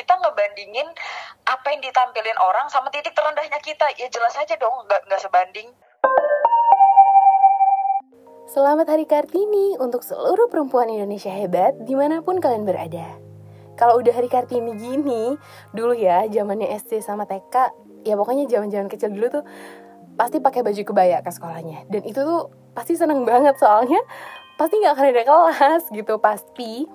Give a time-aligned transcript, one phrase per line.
[0.00, 0.88] kita ngebandingin
[1.44, 5.68] apa yang ditampilin orang sama titik terendahnya kita ya jelas aja dong nggak nggak sebanding
[8.48, 13.20] Selamat Hari Kartini untuk seluruh perempuan Indonesia hebat di mana pun kalian berada.
[13.78, 15.38] Kalau udah Hari Kartini gini,
[15.70, 17.70] dulu ya zamannya SD sama TK,
[18.02, 19.44] ya pokoknya zaman-zaman kecil dulu tuh
[20.18, 21.86] pasti pakai baju kebaya ke sekolahnya.
[21.94, 24.02] Dan itu tuh pasti seneng banget soalnya
[24.58, 26.90] pasti nggak akan ada kelas gitu pasti.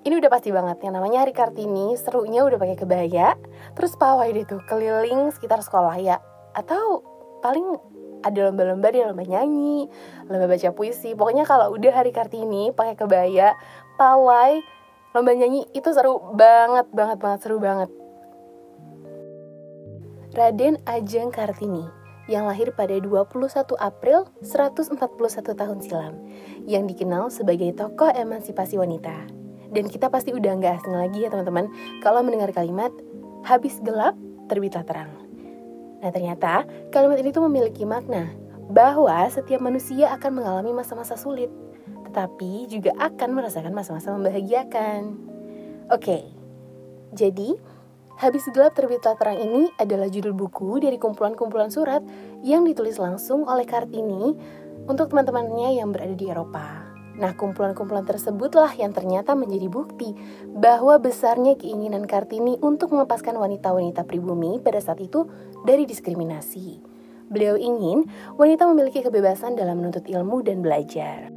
[0.00, 3.36] Ini udah pasti banget yang namanya Hari Kartini serunya udah pakai kebaya,
[3.76, 6.16] terus pawai deh tuh keliling sekitar sekolah ya.
[6.56, 7.04] Atau
[7.44, 7.76] paling
[8.24, 9.92] ada lomba-lomba dia lomba nyanyi,
[10.24, 11.12] lomba baca puisi.
[11.12, 13.52] Pokoknya kalau udah hari Kartini pakai kebaya,
[14.00, 14.64] pawai,
[15.12, 17.92] lomba nyanyi itu seru banget, banget, banget seru banget.
[20.32, 21.84] Raden Ajeng Kartini
[22.30, 23.26] yang lahir pada 21
[23.76, 24.96] April 141
[25.60, 26.14] tahun silam
[26.64, 29.39] yang dikenal sebagai tokoh emansipasi wanita.
[29.70, 31.70] Dan kita pasti udah nggak asing lagi ya teman-teman
[32.02, 32.90] kalau mendengar kalimat
[33.46, 34.18] habis gelap
[34.50, 35.10] terbitlah terang.
[36.02, 38.30] Nah ternyata kalimat ini tuh memiliki makna
[38.70, 41.50] bahwa setiap manusia akan mengalami masa-masa sulit,
[42.06, 45.18] tetapi juga akan merasakan masa-masa membahagiakan.
[45.90, 46.22] Oke,
[47.10, 47.58] jadi
[48.20, 52.04] Habis Gelap Terbitlah Terang ini adalah judul buku dari kumpulan-kumpulan surat
[52.44, 54.36] yang ditulis langsung oleh Kartini
[54.84, 56.79] untuk teman-temannya yang berada di Eropa.
[57.18, 60.14] Nah, kumpulan-kumpulan tersebutlah yang ternyata menjadi bukti
[60.54, 65.26] bahwa besarnya keinginan Kartini untuk melepaskan wanita-wanita pribumi pada saat itu
[65.66, 66.78] dari diskriminasi.
[67.30, 68.06] Beliau ingin
[68.38, 71.30] wanita memiliki kebebasan dalam menuntut ilmu dan belajar.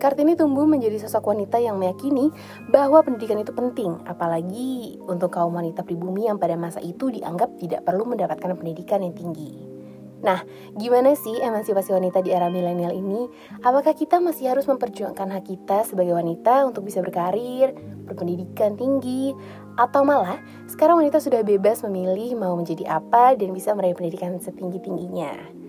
[0.00, 2.32] Kartini tumbuh menjadi sosok wanita yang meyakini
[2.72, 7.84] bahwa pendidikan itu penting, apalagi untuk kaum wanita pribumi yang pada masa itu dianggap tidak
[7.84, 9.79] perlu mendapatkan pendidikan yang tinggi.
[10.20, 10.44] Nah,
[10.76, 13.24] gimana sih emansipasi wanita di era milenial ini?
[13.64, 17.72] Apakah kita masih harus memperjuangkan hak kita sebagai wanita untuk bisa berkarir,
[18.04, 19.32] berpendidikan tinggi,
[19.80, 20.36] atau malah
[20.68, 25.60] sekarang wanita sudah bebas memilih mau menjadi apa dan bisa meraih pendidikan setinggi-tingginya?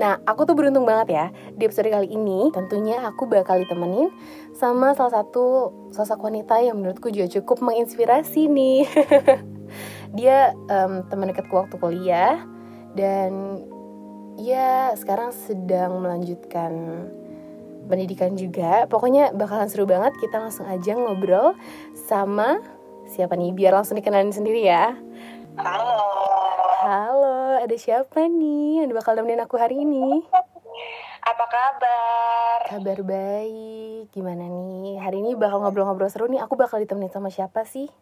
[0.00, 1.26] Nah, aku tuh beruntung banget ya
[1.60, 4.08] Di episode kali ini tentunya aku bakal ditemenin
[4.56, 8.88] sama salah satu sosok wanita yang menurutku juga cukup menginspirasi nih
[10.16, 12.40] Dia um, teman dekatku waktu kuliah
[12.96, 13.60] Dan
[14.40, 16.72] ya sekarang sedang melanjutkan
[17.84, 18.88] pendidikan juga.
[18.88, 20.16] Pokoknya bakalan seru banget.
[20.16, 21.52] Kita langsung aja ngobrol
[22.08, 22.64] sama
[23.04, 23.52] siapa nih?
[23.52, 24.96] Biar langsung dikenalin sendiri ya.
[25.60, 26.08] halo
[26.80, 30.24] Halo, ada siapa nih yang bakal nemenin aku hari ini?
[31.20, 34.08] apa kabar Kabar baik.
[34.16, 34.96] Gimana nih?
[34.96, 36.40] Hari ini bakal ngobrol-ngobrol seru nih.
[36.40, 37.92] Aku bakal ditemenin sama siapa sih?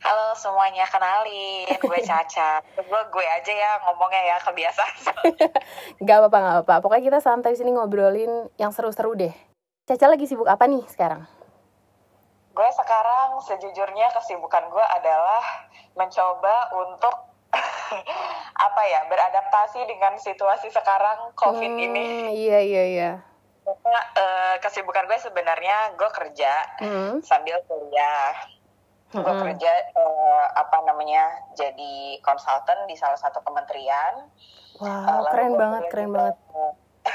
[0.00, 4.94] Halo semuanya kenalin gue Caca gue gue aja ya ngomongnya ya kebiasaan
[6.00, 6.74] Gak apa-apa, gak apa-apa.
[6.80, 9.34] Pokoknya kita santai sini ngobrolin yang seru-seru deh.
[9.84, 11.24] Caca lagi sibuk apa nih sekarang?
[12.50, 15.40] gue sekarang sejujurnya kesibukan gue adalah
[15.94, 17.14] mencoba untuk
[18.66, 23.10] apa ya beradaptasi dengan situasi sekarang covid Hmm, ini Iya, iya, iya.
[23.62, 28.34] Karena, eh, kesibukan gue sebenarnya gue kerja Hmm, sambil kuliah
[29.10, 29.42] gue mm-mm.
[29.44, 34.30] kerja eh, apa namanya jadi konsultan di salah satu kementerian
[34.72, 36.36] Eh, Wow, lalu keren gua banget, keren juga- banget.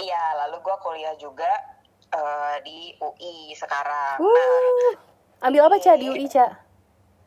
[0.00, 1.52] iya lalu gue kuliah juga
[2.10, 4.94] eh, di UI sekarang nah Wuh,
[5.40, 6.46] ambil apa Ca di UI Ca?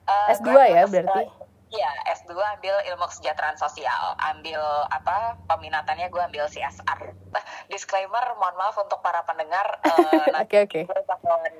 [0.03, 1.21] eh, S2 gua ya berarti?
[1.21, 1.29] eh,
[1.71, 4.11] Iya, S2 ambil ilmu kesejahteraan sosial.
[4.19, 4.59] Ambil
[4.91, 5.39] apa?
[5.47, 6.99] Peminatannya gue ambil CSR.
[7.31, 7.39] Nah,
[7.71, 9.79] disclaimer, mohon maaf untuk para pendengar.
[9.79, 10.81] eh, nanti Oke oke.
[10.83, 11.55] gue bakalan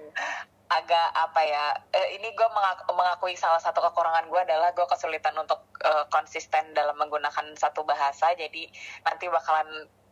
[0.71, 2.47] agak apa ya eh, ini gue
[2.87, 8.31] mengakui salah satu kekurangan gue adalah gue kesulitan untuk eh, konsisten dalam menggunakan satu bahasa
[8.31, 8.71] jadi
[9.03, 9.67] nanti bakalan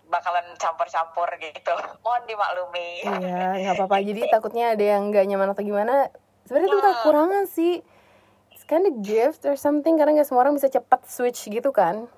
[0.06, 4.02] bakalan campur-campur gitu mohon dimaklumi Iya, nggak apa-apa.
[4.10, 6.10] Jadi takutnya ada yang nggak nyaman atau gimana.
[6.44, 7.00] Sebenarnya itu bukan Hmm.
[7.00, 7.74] kekurangan sih.
[8.50, 12.10] It's kind of gift or something karena nggak semua orang bisa cepat switch gitu kan.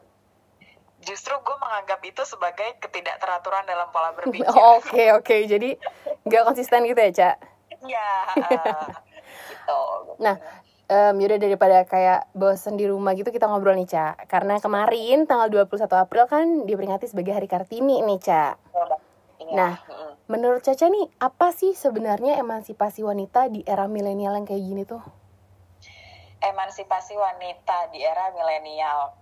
[1.01, 5.35] justru gue menganggap itu sebagai ketidakteraturan dalam pola berpikir Oh, Oke oke.
[5.46, 5.74] Jadi
[6.24, 7.30] nggak konsisten gitu ya Ca.
[7.86, 8.88] ya eh,
[9.52, 9.81] gitu
[10.22, 10.38] Nah,
[10.86, 14.19] em, yaudah daripada kayak bosen di rumah gitu kita ngobrol nih Ca.
[14.30, 18.60] Karena kemarin tanggal 21 April kan diperingati sebagai Hari Kartini nih Ca.
[19.42, 19.75] Ini Nah.
[20.30, 25.04] Menurut Caca nih, apa sih sebenarnya emansipasi wanita di era milenial yang kayak gini tuh?
[26.42, 29.13] emansipasi wanita di era milenial.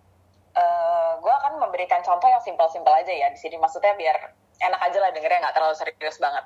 [0.55, 3.59] Eh, gue akan memberikan contoh yang simpel-simpel aja ya di sini.
[3.59, 4.17] Maksudnya biar
[4.59, 6.43] enak aja lah dengernya nggak terlalu serius banget.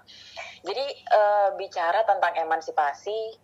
[0.63, 3.37] Jadi eh, bicara tentang emansipasi,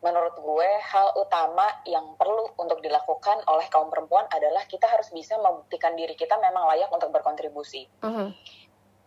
[0.00, 5.36] menurut gue hal utama yang perlu untuk dilakukan oleh kaum perempuan adalah kita harus bisa
[5.36, 7.84] membuktikan diri kita memang layak untuk berkontribusi.
[8.00, 8.32] Mhm.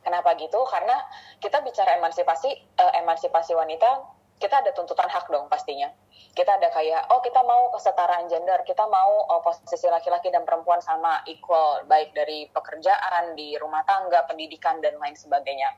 [0.04, 0.60] Kenapa gitu?
[0.68, 1.00] Karena
[1.40, 4.04] kita bicara emansipasi, eh, emansipasi wanita
[4.40, 5.90] kita ada tuntutan hak dong pastinya.
[6.34, 10.82] Kita ada kayak, oh kita mau kesetaraan gender, kita mau oh, posisi laki-laki dan perempuan
[10.82, 15.70] sama equal, baik dari pekerjaan, di rumah tangga, pendidikan, dan lain sebagainya.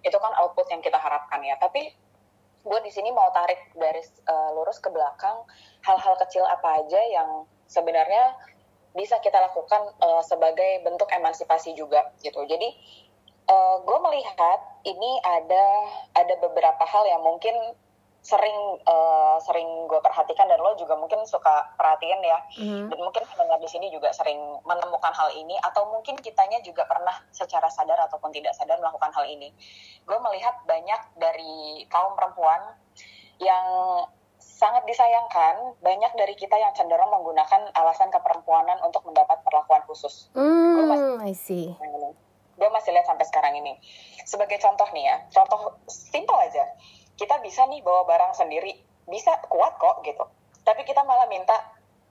[0.00, 1.60] Itu kan output yang kita harapkan ya.
[1.60, 1.92] Tapi
[2.64, 5.44] gue di sini mau tarik dari uh, lurus ke belakang,
[5.84, 8.34] hal-hal kecil apa aja yang sebenarnya
[8.96, 12.42] bisa kita lakukan uh, sebagai bentuk emansipasi juga gitu.
[12.48, 12.68] Jadi
[13.48, 15.66] uh, eh, gue melihat ini ada
[16.16, 17.54] ada beberapa hal yang mungkin
[18.28, 22.38] sering uh, sering gue perhatikan dan lo juga mungkin suka perhatiin ya.
[22.60, 22.92] Mm.
[22.92, 24.36] dan mungkin pendengar di sini juga sering
[24.68, 29.24] menemukan hal ini atau mungkin kitanya juga pernah secara sadar ataupun tidak sadar melakukan hal
[29.24, 29.48] ini.
[30.04, 32.76] Gue melihat banyak dari kaum perempuan
[33.40, 33.64] yang
[34.36, 40.28] sangat disayangkan banyak dari kita yang cenderung menggunakan alasan keperempuanan untuk mendapat perlakuan khusus.
[40.36, 41.66] Mm, gue masih I see.
[42.58, 43.80] gue masih lihat sampai sekarang ini.
[44.28, 46.68] Sebagai contoh nih ya contoh simpel aja
[47.18, 48.78] kita bisa nih bawa barang sendiri.
[49.04, 50.24] Bisa kuat kok gitu.
[50.62, 51.58] Tapi kita malah minta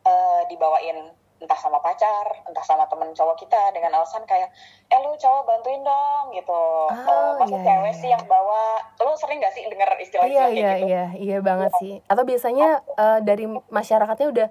[0.04, 4.50] uh, dibawain entah sama pacar entah sama temen cowok kita dengan alasan kayak
[4.90, 6.64] eh lu cowok bantuin dong gitu.
[6.90, 8.02] Oh, uh, masa iya, cewek iya.
[8.02, 10.88] sih yang bawa lu sering gak sih denger istilah-istilah iya, kayak iya, gitu?
[10.90, 11.80] iya iya banget iya.
[11.80, 11.94] sih.
[12.10, 14.48] Atau biasanya uh, dari masyarakatnya udah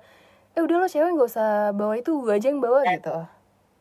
[0.57, 3.17] eh udah lo cewek gak usah bawa itu gue aja yang bawa nah, gitu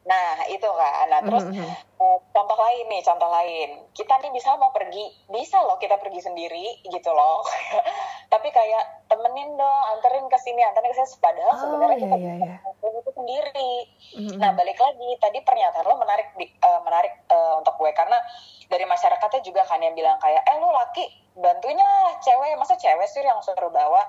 [0.06, 1.10] Nah, itu kan.
[1.10, 1.70] Nah, terus mm -hmm.
[1.98, 3.70] uh, contoh lain nih, contoh lain.
[3.90, 5.02] Kita nih bisa mau pergi,
[5.34, 7.42] bisa loh kita pergi sendiri gitu loh.
[8.34, 11.18] Tapi kayak temenin dong, anterin ke sini, anterin ke sini.
[11.18, 12.56] Padahal oh, sebenarnya iya, kita iya, iya.
[13.02, 13.74] itu sendiri.
[14.14, 14.38] Mm -hmm.
[14.38, 18.22] Nah, balik lagi tadi pernyataan lo menarik di, uh, menarik uh, untuk gue karena
[18.70, 22.54] dari masyarakatnya juga kan yang bilang kayak, "Eh, lu laki, bantuin lah cewek.
[22.62, 24.06] Masa cewek sih yang suruh bawa?"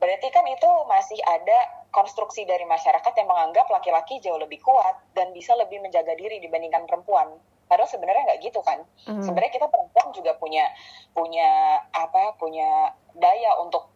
[0.00, 5.34] Berarti kan itu masih ada konstruksi dari masyarakat yang menganggap laki-laki jauh lebih kuat dan
[5.34, 7.34] bisa lebih menjaga diri dibandingkan perempuan.
[7.70, 8.82] Padahal sebenarnya nggak gitu kan.
[9.06, 9.22] Mm.
[9.22, 10.66] Sebenarnya kita perempuan juga punya
[11.14, 12.34] punya apa?
[12.34, 13.90] Punya daya untuk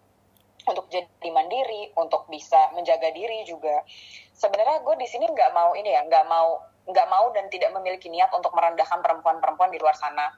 [0.64, 3.84] untuk jadi mandiri, untuk bisa menjaga diri juga.
[4.32, 8.12] Sebenarnya gue di sini nggak mau ini ya, nggak mau nggak mau dan tidak memiliki
[8.12, 10.32] niat untuk merendahkan perempuan-perempuan di luar sana.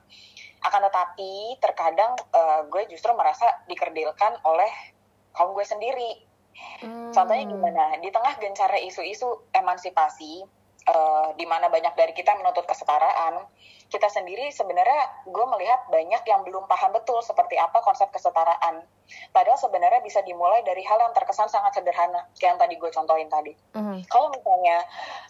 [0.63, 4.71] Akan tetapi terkadang uh, gue justru merasa dikerdilkan oleh
[5.35, 6.26] kaum gue sendiri.
[6.81, 7.13] Hmm.
[7.13, 7.97] Contohnya gimana?
[8.01, 10.45] Di tengah gencarnya isu-isu emansipasi,
[10.87, 13.43] uh, di mana banyak dari kita menuntut kesetaraan,
[13.87, 18.83] kita sendiri sebenarnya gue melihat banyak yang belum paham betul seperti apa konsep kesetaraan.
[19.31, 23.31] Padahal sebenarnya bisa dimulai dari hal yang terkesan sangat sederhana, kayak yang tadi gue contohin
[23.31, 23.55] tadi.
[23.79, 24.03] Mm.
[24.11, 24.83] Kalau misalnya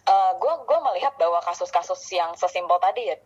[0.08, 3.16] uh, gue gue melihat bahwa kasus-kasus yang sesimpel tadi ya,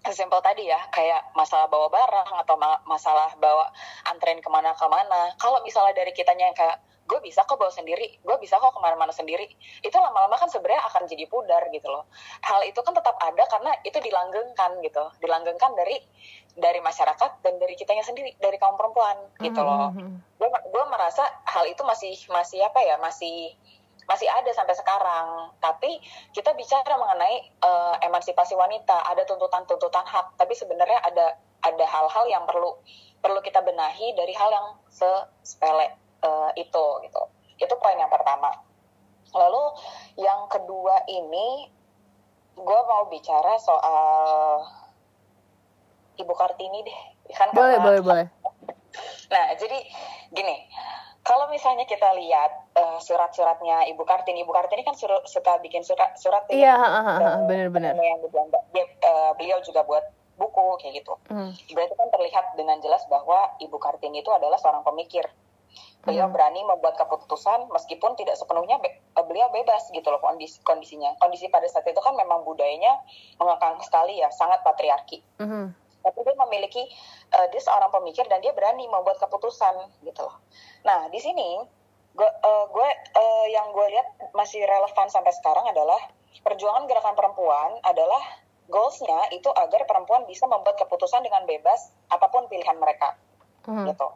[0.00, 3.68] sesimpel tadi ya kayak masalah bawa barang atau ma masalah bawa
[4.08, 6.80] antrein ke mana-kemana kalau misalnya dari kitanya yang kayak
[7.10, 9.50] gue bisa kok bawa sendiri gue bisa kok ke mana-mana sendiri
[9.82, 12.06] itu lama-lama kan sebenarnya akan jadi pudar gitu loh.
[12.46, 15.98] Hal itu kan tetap ada karena itu dilanggengkan gitu dilanggengkan dari
[16.54, 19.90] dari masyarakat dan dari kitanya sendiri dari kaum perempuan gitu loh.
[19.90, 20.14] mm -hmm.
[20.38, 23.58] gue gue merasa hal itu masih masih apa ya masih
[24.10, 25.54] masih ada sampai sekarang.
[25.62, 26.02] Tapi
[26.34, 32.42] kita bicara mengenai uh, emansipasi wanita, ada tuntutan-tuntutan hak, tapi sebenarnya ada ada hal-hal yang
[32.50, 32.74] perlu
[33.22, 34.66] perlu kita benahi dari hal yang
[35.46, 35.94] sepele
[36.26, 37.22] uh, itu gitu.
[37.62, 38.50] Itu poin yang pertama.
[39.30, 39.62] Lalu
[40.18, 41.70] yang kedua ini
[42.58, 44.66] gue mau bicara soal
[46.18, 47.00] Ibu Kartini deh.
[47.30, 48.26] Kan boleh, boleh, boleh.
[49.30, 49.78] Nah, jadi
[50.34, 50.66] gini,
[51.30, 56.18] kalau misalnya kita lihat uh, surat-suratnya Ibu Kartini, Ibu Kartini kan suruh, suka bikin surat
[56.18, 56.74] surat ya, iya,
[57.46, 57.94] benar-benar.
[57.94, 58.34] Yang
[58.74, 60.02] dia, uh, beliau juga buat
[60.34, 61.14] buku kayak gitu.
[61.30, 61.54] Hmm.
[61.70, 65.22] Berarti kan terlihat dengan jelas bahwa Ibu Kartini itu adalah seorang pemikir.
[66.02, 66.34] Beliau hmm.
[66.34, 71.14] berani membuat keputusan meskipun tidak sepenuhnya be uh, beliau bebas gitu loh kondisi kondisinya.
[71.22, 73.06] Kondisi pada saat itu kan memang budayanya
[73.38, 75.22] mengekang sekali ya, sangat patriarki.
[75.38, 76.82] Hmm tapi dia memiliki
[77.36, 80.36] uh, dia seorang pemikir dan dia berani membuat keputusan gitu loh
[80.84, 81.60] nah di sini
[82.16, 86.00] gue uh, gue uh, yang gue lihat masih relevan sampai sekarang adalah
[86.42, 88.22] perjuangan gerakan perempuan adalah
[88.70, 93.14] goalsnya itu agar perempuan bisa membuat keputusan dengan bebas apa pun pilihan mereka
[93.66, 93.86] hmm.
[93.90, 94.08] gitu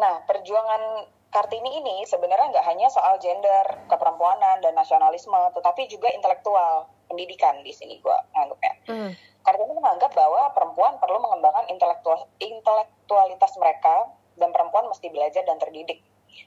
[0.00, 6.92] nah perjuangan Kartini ini sebenarnya nggak hanya soal gender, keperempuanan dan nasionalisme, tetapi juga intelektual,
[7.08, 8.72] pendidikan di sini gue anggapnya.
[8.84, 9.10] Hmm.
[9.42, 16.02] Kartini menganggap bahwa perempuan perlu mengembangkan intelektual, intelektualitas mereka dan perempuan mesti belajar dan terdidik.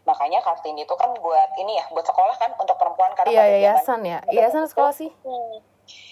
[0.07, 4.01] Makanya Kartini itu kan buat ini ya, buat sekolah kan untuk perempuan karena Iya, yayasan
[4.01, 4.19] ya.
[4.31, 5.11] Yayasan sekolah sih.
[5.21, 5.61] Hmm.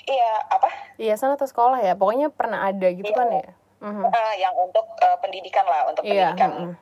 [0.05, 0.69] Iya, apa?
[1.01, 1.97] Yayasan atau sekolah ya.
[1.97, 3.17] Pokoknya pernah ada gitu iya.
[3.17, 3.47] kan ya.
[3.83, 4.05] Mm-hmm.
[4.07, 6.75] Uh, yang untuk uh, pendidikan lah, untuk iya, pendidikan mm-hmm.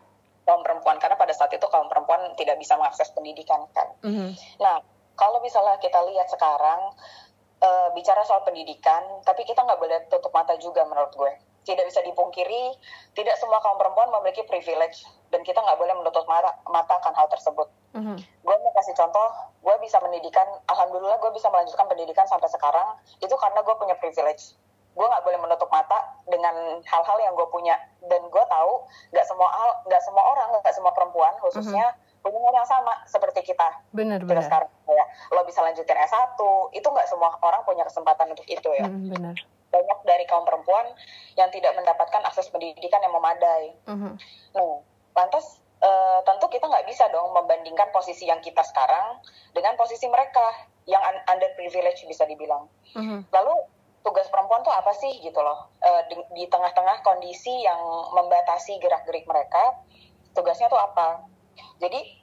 [0.46, 3.90] kaum perempuan karena pada saat itu kaum perempuan tidak bisa mengakses pendidikan kan.
[4.06, 4.30] Mm-hmm.
[4.62, 4.86] Nah,
[5.18, 6.94] kalau misalnya kita lihat sekarang
[7.62, 11.34] uh, bicara soal pendidikan, tapi kita nggak boleh tutup mata juga menurut gue.
[11.62, 12.74] tidak bisa dipungkiri,
[13.14, 17.30] tidak semua kaum perempuan memiliki privilege dan kita nggak boleh menutup mata, mata akan hal
[17.30, 17.70] tersebut.
[17.94, 18.18] Mhm.
[18.18, 19.30] Gue mau kasih contoh,
[19.62, 24.58] gue bisa pendidikan, alhamdulillah gue bisa melanjutkan pendidikan sampai sekarang, itu karena gue punya privilege.
[24.98, 27.78] Gue nggak boleh menutup mata dengan hal-hal yang gue punya
[28.10, 28.72] dan gue tahu
[29.14, 33.42] nggak semua hal, nggak semua orang, nggak semua perempuan khususnya punya hal yang sama seperti
[33.44, 33.82] kita.
[33.92, 34.44] Benar Kita benar.
[34.44, 36.38] sekarang ya, lo bisa lanjutin S1,
[36.72, 39.36] itu nggak semua orang punya kesempatan untuk itu ya Mhm, benar.
[39.68, 40.84] banyak dari kaum perempuan
[41.34, 43.74] yang tidak mendapatkan akses pendidikan yang memadai.
[43.88, 44.12] Mhm.
[44.54, 44.74] Nah,
[45.16, 49.18] lantas eh, tentu kita nggak bisa dong membandingkan posisi yang kita sekarang
[49.50, 50.46] dengan posisi mereka
[50.86, 52.70] yang un- underprivileged bisa dibilang.
[52.94, 53.26] Mhm.
[53.28, 53.54] Lalu
[54.02, 55.74] tugas perempuan tuh apa sih gitu loh?
[55.80, 57.82] Eh, di, di tengah-tengah kondisi yang
[58.14, 59.82] membatasi gerak-gerik mereka,
[60.32, 61.26] tugasnya tuh apa?
[61.80, 62.22] Jadi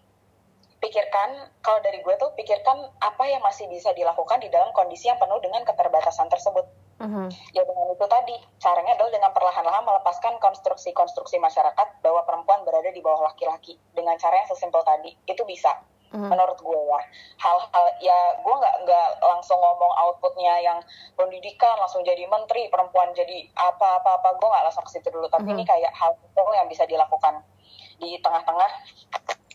[0.79, 5.19] pikirkan kalau dari gue tuh pikirkan apa yang masih bisa dilakukan di dalam kondisi yang
[5.19, 6.67] penuh dengan keterbatasan tersebut.
[6.99, 7.31] Mhm.
[7.55, 12.99] ya dengan itu tadi caranya adalah dengan perlahan-lahan melepaskan konstruksi-konstruksi masyarakat bahwa perempuan berada di
[12.99, 15.15] bawah laki-laki dengan cara yang sesimpel tadi.
[15.23, 16.29] Itu bisa Mhm.
[16.33, 17.00] menurut gue ya
[17.37, 20.79] hal-hal ya gue nggak nggak langsung ngomong outputnya yang
[21.15, 25.29] pendidikan langsung jadi menteri perempuan jadi apa apa apa gue nggak langsung ke situ dulu
[25.29, 25.55] tapi Mhm.
[25.61, 27.45] ini kayak hal itu yang bisa dilakukan
[27.99, 28.71] di tengah-tengah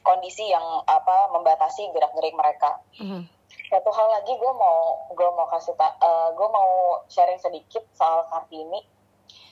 [0.04, 3.26] kondisi yang apa membatasi gerak-gerik mereka Mhm.
[3.72, 5.90] satu hal lagi gue mau gue mau kasih ta
[6.30, 8.86] gue mau sharing sedikit soal kartini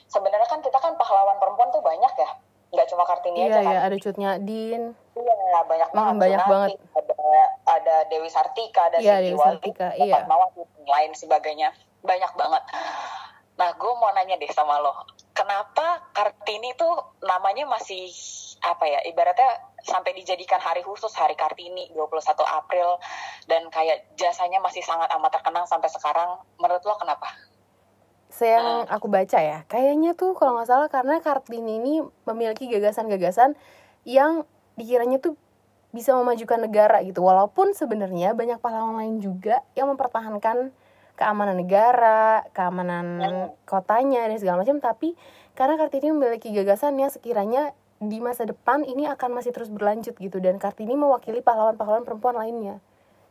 [0.05, 2.29] sebenarnya kan kita kan pahlawan perempuan tuh banyak ya
[2.72, 4.84] nggak cuma kartini Iya aja kan ya ada Cutnya Din.
[5.13, 6.70] iya banyak Hmm, banget banyak Sunati, banget.
[6.96, 7.32] ada
[7.68, 10.13] ada Dewi Sartika ada Iya, Siti Dewi Wali, Sartika, ada iya.
[10.18, 11.70] Fatmawati, dan lain sebagainya
[12.01, 12.63] banyak banget
[13.51, 14.96] nah gue mau nanya deh sama lo
[15.32, 18.10] kenapa kartini tuh namanya masih
[18.62, 19.51] apa ya ibaratnya
[19.82, 23.01] sampai dijadikan hari khusus hari Kartini 21 April
[23.46, 27.25] dan kayak jasanya masih sangat amat terkenang sampai sekarang menurut lo kenapa?
[28.31, 33.59] Saya yang aku baca ya, kayaknya tuh kalau nggak salah karena Kartini ini memiliki gagasan-gagasan
[34.07, 34.47] yang
[34.79, 35.35] dikiranya tuh
[35.91, 37.19] bisa memajukan negara gitu.
[37.21, 40.71] Walaupun sebenarnya banyak pahlawan lain juga yang mempertahankan
[41.19, 43.05] keamanan negara, keamanan
[43.67, 44.79] kotanya dan segala macam.
[44.79, 45.13] Tapi
[45.53, 50.39] karena Kartini memiliki gagasan yang sekiranya di masa depan ini akan masih terus berlanjut gitu
[50.39, 52.79] dan Kartini mewakili pahlawan-pahlawan perempuan lainnya.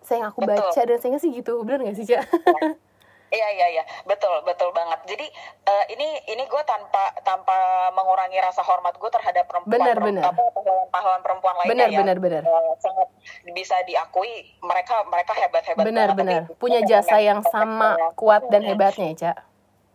[0.05, 0.61] Saya yang aku Betul.
[0.61, 2.25] baca dan saya sih gitu, bener gak sih Cak?
[3.31, 5.07] Iya iya iya betul betul banget.
[5.07, 5.27] Jadi
[5.65, 7.55] eh, ini ini gue tanpa tanpa
[7.95, 10.25] mengurangi rasa hormat gue terhadap perempuan Benar, perem- benar.
[10.35, 10.43] apa
[10.91, 11.99] pahlawan perempuan lainnya Benar, ya.
[12.03, 12.43] benar, benar.
[12.43, 13.09] Eh, sangat
[13.55, 19.13] bisa diakui mereka mereka hebat hebat benar benar punya jasa yang sama kuat dan hebatnya
[19.13, 19.37] ya cak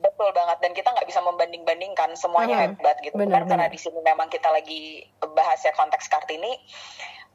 [0.06, 3.18] Betul banget dan kita nggak bisa membanding bandingkan semuanya Hmm, hebat gitu.
[3.18, 3.74] benar, Kan karena benar.
[3.74, 5.02] di sini memang kita lagi
[5.34, 6.54] bahas ya konteks kartini.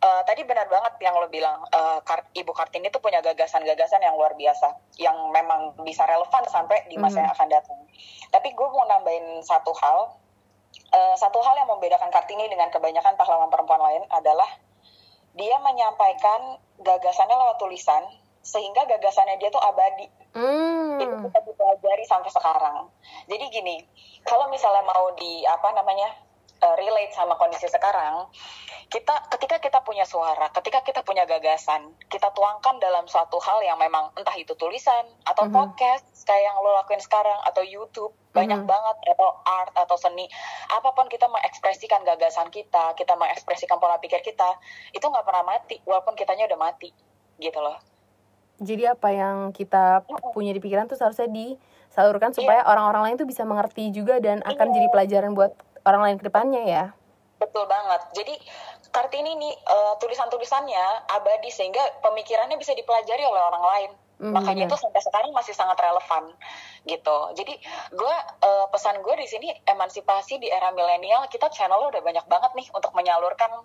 [0.00, 1.60] Eh, tadi benar banget yang lo bilang
[2.00, 6.96] Kar- Ibu Kartini itu punya gagasan-gagasan yang luar biasa yang memang bisa relevan sampai di
[6.96, 7.22] masa Mhm.
[7.26, 7.80] yang akan datang.
[8.30, 10.16] Tapi gue mau nambahin satu hal.
[10.88, 14.48] Eh, satu hal yang membedakan Kartini dengan kebanyakan pahlawan perempuan lain adalah
[15.32, 18.02] dia menyampaikan gagasannya lewat tulisan
[18.40, 22.86] sehingga gagasannya dia tuh abadi itu hmm bisa dipelajari sampai sekarang.
[23.26, 23.76] Jadi gini,
[24.22, 26.12] kalau misalnya mau di apa namanya
[26.60, 28.28] uh, relate sama kondisi sekarang,
[28.92, 33.80] kita ketika kita punya suara, ketika kita punya gagasan, kita tuangkan dalam suatu hal yang
[33.80, 35.54] memang entah itu tulisan atau Mhm.
[35.56, 38.68] podcast kayak yang lo lakuin sekarang atau YouTube banyak Mhm.
[38.70, 40.30] banget atau art atau seni
[40.70, 44.54] apa pun kita mengekspresikan gagasan kita kita mengekspresikan pola pikir kita
[44.94, 46.94] itu nggak pernah mati walaupun kitanya udah mati
[47.42, 47.74] gitu loh
[48.60, 50.04] jadi apa yang kita
[50.36, 54.66] punya di pikiran tuh seharusnya disalurkan supaya orang-orang lain tuh bisa mengerti juga dan akan
[54.70, 54.74] Iya.
[54.76, 55.52] jadi pelajaran buat
[55.88, 56.84] orang lain ke depannya ya
[57.40, 58.04] Betul banget.
[58.12, 58.36] Jadi
[58.92, 63.90] Kartini nih eh, tulisan-tulisannya abadi sehingga pemikirannya bisa dipelajari oleh orang lain.
[64.20, 66.36] Hmm, Makanya itu sampai sekarang masih sangat relevan
[66.84, 67.18] gitu.
[67.32, 67.56] Jadi
[67.96, 68.14] gue
[68.44, 72.68] eh, pesan gue di sini emansipasi di era milenial kita channel udah banyak banget nih
[72.76, 73.64] untuk menyalurkan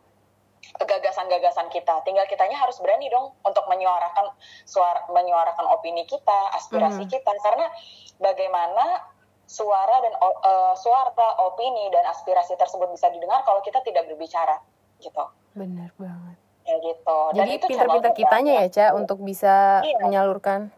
[0.77, 2.01] gagasan-gagasan kita.
[2.03, 4.33] Tinggal kitanya harus berani dong untuk menyuarakan
[4.65, 7.11] suara menyuarakan opini kita, aspirasi Mhm.
[7.11, 7.67] kita karena
[8.17, 9.05] bagaimana
[9.45, 11.13] suara dan eh, suara,
[11.45, 14.57] opini dan aspirasi tersebut bisa didengar kalau kita tidak berbicara
[14.99, 15.25] gitu.
[15.55, 17.17] benar banget Ya gitu.
[17.31, 20.01] Dan jadi itu pinter-pinter kitanya ya cak untuk bisa Iya.
[20.01, 20.73] menyalurkan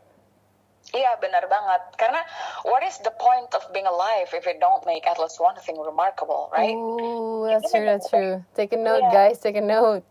[0.96, 1.82] Iya benar banget.
[2.00, 2.24] Karena
[2.64, 5.76] what is the point of being alive if it don't make at least one thing
[5.76, 6.72] remarkable, right?
[6.72, 8.40] Ooh, that's true, that's true.
[8.56, 9.12] Take a note, Iya.
[9.12, 9.38] guys.
[9.44, 10.08] Take a note.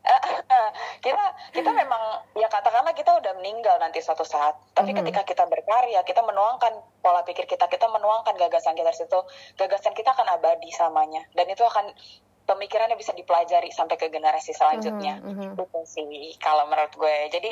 [1.04, 5.04] kita kita memang ya katakanlah kita udah meninggal nanti suatu saat tapi Mhm.
[5.04, 6.72] ketika kita berkarya kita menuangkan
[7.04, 9.20] pola pikir kita kita menuangkan gagasan kita di situ
[9.60, 11.92] gagasan kita akan abadi selamanya dan itu akan
[12.50, 15.22] pemikirannya bisa dipelajari sampai ke generasi selanjutnya.
[15.22, 15.62] Mhm, mhm.
[15.62, 17.16] itu sih kalau menurut gue.
[17.30, 17.50] Jadi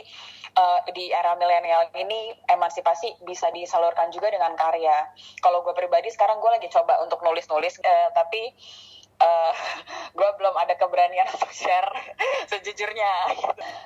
[0.58, 5.14] eh, di era milenial ini emansipasi bisa disalurkan juga dengan karya.
[5.38, 8.42] Kalau gue pribadi sekarang gue lagi coba untuk nulis-nulis eh, tapi
[9.22, 9.52] eh,
[10.18, 11.94] gue belum ada keberanian untuk share
[12.50, 13.38] sejujurnya.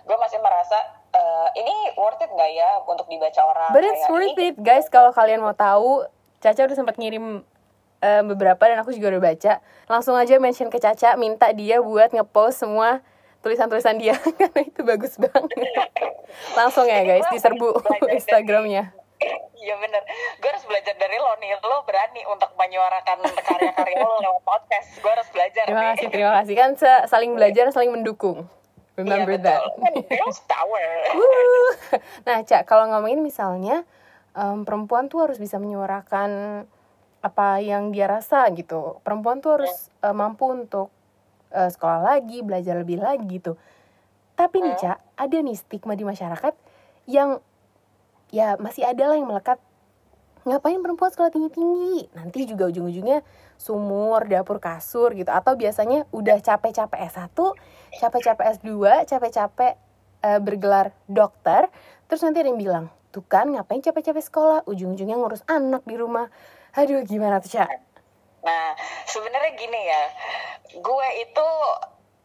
[0.08, 0.80] Gue masih merasa
[1.12, 3.70] eh, ini worth it nggak ya untuk dibaca orang?
[3.76, 6.08] But it's worth it guys kalau kalian mau tahu
[6.42, 7.46] Caca udah sempat ngirim
[8.02, 9.52] eh, beberapa dan aku juga udah baca
[9.86, 13.00] langsung aja mention ke Caca minta dia buat ngepost semua
[13.40, 15.50] tulisan-tulisan dia karena itu bagus banget
[16.58, 17.78] langsung ya guys diserbu
[18.10, 18.92] Instagramnya
[19.62, 20.02] Iya bener,
[20.42, 21.54] gue harus belajar dari lo nih.
[21.62, 24.98] Lo berani untuk menyuarakan karya-karya lo lewat podcast.
[24.98, 25.90] Gue harus belajar terima nih.
[25.94, 28.50] kasih terima kasih kan sa- saling belajar saling mendukung
[28.98, 30.02] remember iya, that betul.
[30.10, 30.88] Girls power.
[31.16, 31.72] Wuh.
[32.26, 33.86] nah Cak kalau ngomongin misalnya
[34.36, 36.64] em, perempuan tuh harus bisa menyuarakan
[37.22, 38.98] apa yang dia rasa gitu.
[39.06, 40.90] Perempuan tuh harus eh, mampu untuk
[41.54, 43.54] eh, sekolah lagi belajar lebih lagi gitu.
[44.34, 44.82] Tapi nih Hmm.
[44.82, 46.54] Cak ada nih stigma di masyarakat
[47.06, 47.38] yang
[48.34, 49.62] ya masih ada lah yang melekat.
[50.42, 52.10] Ngapain perempuan sekolah tinggi-tinggi?
[52.18, 53.22] Nanti juga ujung-ujungnya
[53.54, 55.30] sumur dapur kasur gitu.
[55.30, 57.38] Atau biasanya udah capek-capek S1
[58.02, 59.72] capek-capek S2 capek-capek
[60.26, 61.70] eh, bergelar dokter.
[62.10, 64.58] Terus nanti ada yang bilang tuh kan ngapain capek-capek sekolah?
[64.66, 66.26] Ujung-ujungnya ngurus anak di rumah
[66.72, 67.68] aduh gimana tuh Cak?
[68.42, 68.74] Nah,
[69.06, 70.02] sebenarnya gini ya,
[70.74, 71.46] gue itu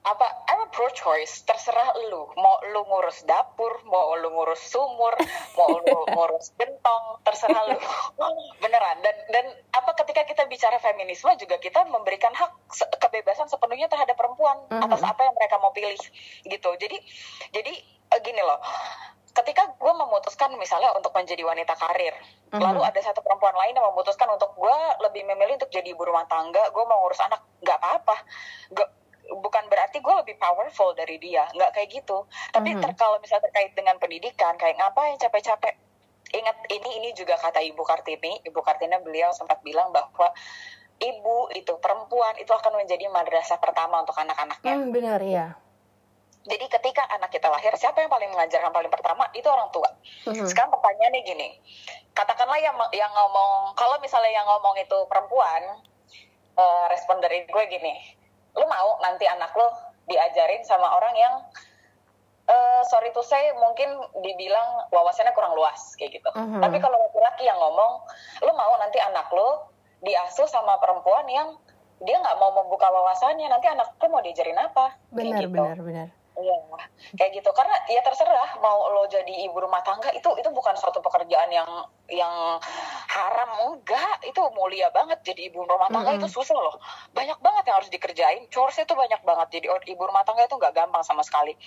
[0.01, 2.31] apa I'm a pro choice terserah lu.
[2.33, 5.11] Mau lu ngurus dapur mau lu ngurus sumur
[5.53, 7.77] mau lu ngurus gentong terserah lu.
[8.63, 12.55] Beneran dan dan apa ketika kita bicara feminisme juga kita memberikan hak
[12.97, 14.79] kebebasan sepenuhnya terhadap perempuan Mhm.
[14.87, 15.99] atas apa yang mereka mau pilih
[16.41, 16.69] gitu.
[16.79, 16.97] Jadi
[17.51, 17.73] jadi
[18.07, 18.63] eh, gini loh
[19.37, 22.13] ketika gue memutuskan misalnya untuk menjadi wanita karir
[22.49, 22.57] Mhm.
[22.57, 26.25] lalu ada satu perempuan lain yang memutuskan untuk gue lebih memilih untuk jadi ibu rumah
[26.25, 28.15] tangga gue mau ngurus anak nggak apa-apa.
[28.71, 28.91] Nggak-
[29.37, 32.23] bukan berarti gue lebih powerful dari dia nggak kayak gitu.
[32.49, 32.81] Tapi Mhm.
[32.81, 35.75] ter- kalau misalnya terkait dengan pendidikan kayak ngapain capek-capek?
[36.29, 40.31] Ingat ini ini juga kata ibu kartini ibu kartini beliau sempat bilang bahwa
[40.97, 44.73] ibu itu perempuan itu akan menjadi madrasah pertama untuk anak-anaknya.
[44.73, 45.66] Hmm, benar ya
[46.47, 49.91] jadi ketika anak kita lahir siapa yang paling mengajarkan paling pertama itu orang tua
[50.27, 50.47] Mhm.
[50.47, 51.49] sekarang pertanyaannya gini,
[52.11, 55.63] katakanlah yang yang ngomong, kalau misalnya yang ngomong itu perempuan,
[56.55, 57.95] eh, respon dari gue gini,
[58.55, 59.67] lu mau nanti anak lu
[60.07, 61.33] diajarin sama orang yang,
[62.47, 63.87] eh, sorry to say, mungkin
[64.19, 66.29] dibilang wawasannya kurang luas kayak gitu.
[66.33, 66.59] Mhm.
[66.59, 68.03] Tapi kalau laki-laki yang ngomong,
[68.43, 69.47] lu mau nanti anak lu
[69.99, 71.55] diasuh sama perempuan yang
[71.97, 74.93] dia nggak mau membuka wawasannya, nanti anak lu mau diajarin apa?
[75.09, 75.55] Benar gitu.
[75.55, 76.07] benar benar
[76.37, 76.55] Iya,
[77.17, 77.49] kayak gitu.
[77.49, 81.65] Karena ya terserah mau lo jadi ibu rumah tangga itu itu bukan suatu pekerjaan yang
[82.13, 82.61] yang
[83.09, 84.21] haram enggak.
[84.21, 86.21] Itu mulia banget jadi ibu rumah tangga Mm-mm.
[86.21, 86.77] itu susah loh.
[87.17, 88.45] Banyak banget yang harus dikerjain.
[88.53, 89.47] Chores itu banyak banget.
[89.57, 91.57] Jadi ibu rumah tangga itu nggak gampang sama sekali.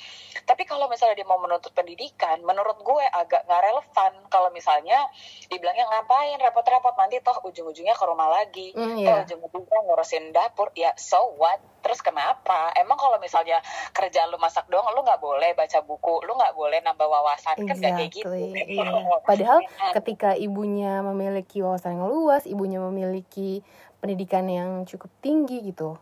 [0.46, 4.12] Tapi kalau misalnya dia mau menuntut pendidikan, menurut gue agak nggak relevan.
[4.30, 5.10] Kalau misalnya
[5.50, 8.70] dibilangnya ngapain repot-repot nanti toh ujung-ujungnya ke rumah lagi.
[8.70, 9.26] Hmm, Toh iya.
[9.26, 10.70] ujung-ujungnya ngurusin dapur.
[10.78, 11.58] Ya so what?
[11.80, 12.72] Terus kenapa?
[12.76, 13.60] Emang kalau misalnya
[13.96, 17.76] kerja lu masak doang, lu nggak boleh baca buku, lu nggak boleh nambah wawasan kan
[17.76, 18.28] nggak kayak gitu.
[18.28, 19.18] Exactly, iya.
[19.24, 19.58] Padahal
[19.96, 23.64] ketika ibunya memiliki wawasan yang luas, ibunya memiliki
[24.00, 25.96] pendidikan yang cukup tinggi gitu,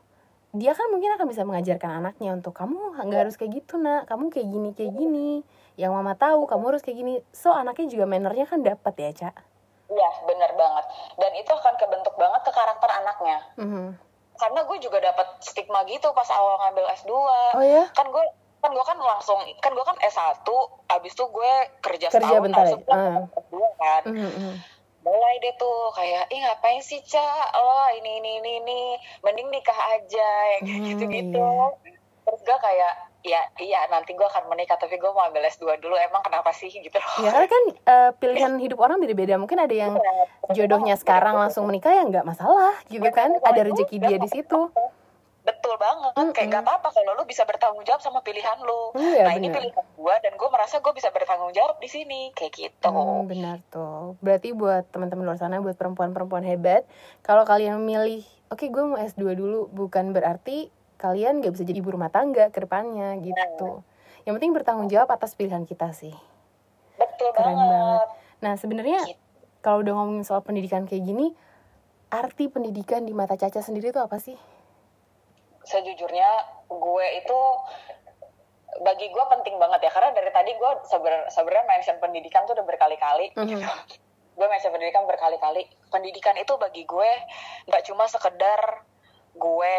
[0.55, 4.31] dia kan mungkin akan bisa mengajarkan anaknya untuk kamu nggak harus kayak gitu nak, kamu
[4.33, 5.31] kayak gini kayak gini.
[5.79, 7.15] Yang mama tahu kamu harus kayak gini.
[7.31, 9.35] So anaknya juga mannernya kan dapat ya cak.
[9.89, 10.85] Iya, bener banget.
[11.17, 13.39] Dan itu akan kebentuk banget ke karakter anaknya.
[13.57, 14.08] Mhm.
[14.39, 17.13] Karena gue juga dapat stigma gitu pas awal ngambil S2.
[17.53, 17.85] Oh ya?
[17.93, 18.25] Kan gue
[18.59, 20.43] kan gue kan langsung kan gue kan S1
[20.89, 22.87] abis itu gue kerja, Kerja setahun bentar langsung ya?
[22.87, 23.23] gue Ah.
[23.39, 24.55] S2 kan Mhm, mhm.
[24.99, 28.81] mulai deh tuh kayak ih ngapain sih cak lo ini ini ini ini
[29.23, 31.95] mending nikah aja yang kayak Hmm, gitu gitu iya.
[32.27, 35.95] terus gue kayak ya iya nanti gue akan menikah tapi gue mau ambil S2 dulu
[35.95, 39.35] emang kenapa sih gitu Ya karena kan eh, pilihan hidup orang beda-beda.
[39.35, 39.99] Mungkin ada yang
[40.49, 43.35] jodohnya sekarang langsung menikah ya nggak masalah gitu kan.
[43.41, 44.71] Ada rezeki dia di situ.
[45.41, 46.53] betul banget kayak Mm-mm.
[46.53, 49.57] gak apa-apa kalau lu bisa bertanggung jawab sama pilihan lu Iya nah ini benar.
[49.57, 53.65] pilihan gue dan gue merasa gue bisa bertanggung jawab di sini kayak gitu Hmm, benar
[53.67, 54.13] tuh.
[54.19, 56.85] Berarti buat teman-teman luar sana, buat perempuan-perempuan hebat,
[57.23, 61.91] kalau kalian milih, oke gue mau S2 dulu, bukan berarti kalian gak bisa jadi ibu
[61.91, 63.87] rumah tangga ke depannya gitu.
[64.23, 66.13] Yang penting bertanggung jawab atas pilihan kita sih.
[66.95, 67.71] betul Keren banget.
[67.71, 68.09] banget.
[68.39, 69.23] Nah sebenarnya Gitu.
[69.61, 71.31] kalau udah ngomongin soal pendidikan kayak gini,
[72.09, 74.35] arti pendidikan di mata Caca sendiri itu apa sih?
[75.61, 76.31] sejujurnya
[76.67, 77.39] gue itu
[78.81, 82.65] bagi gue penting banget ya karena dari tadi gue seber- sebenarnya mention pendidikan tuh udah
[82.65, 83.45] berkali-kali Mhm.
[83.47, 83.69] gitu.
[84.33, 87.11] gue mention pendidikan berkali-kali pendidikan itu bagi gue
[87.67, 88.81] nggak cuma sekedar
[89.39, 89.77] gue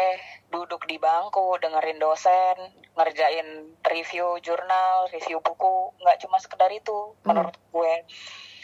[0.50, 2.56] duduk di bangku dengerin dosen
[2.98, 7.94] ngerjain review jurnal review buku nggak cuma sekedar itu menurut gue.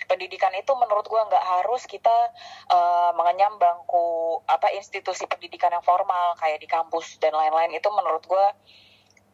[0.06, 2.14] Pendidikan itu menurut gue nggak harus kita
[2.70, 7.74] uh, mengenyam bangku apa institusi pendidikan yang formal kayak di kampus dan lain-lain.
[7.74, 8.46] Itu menurut gue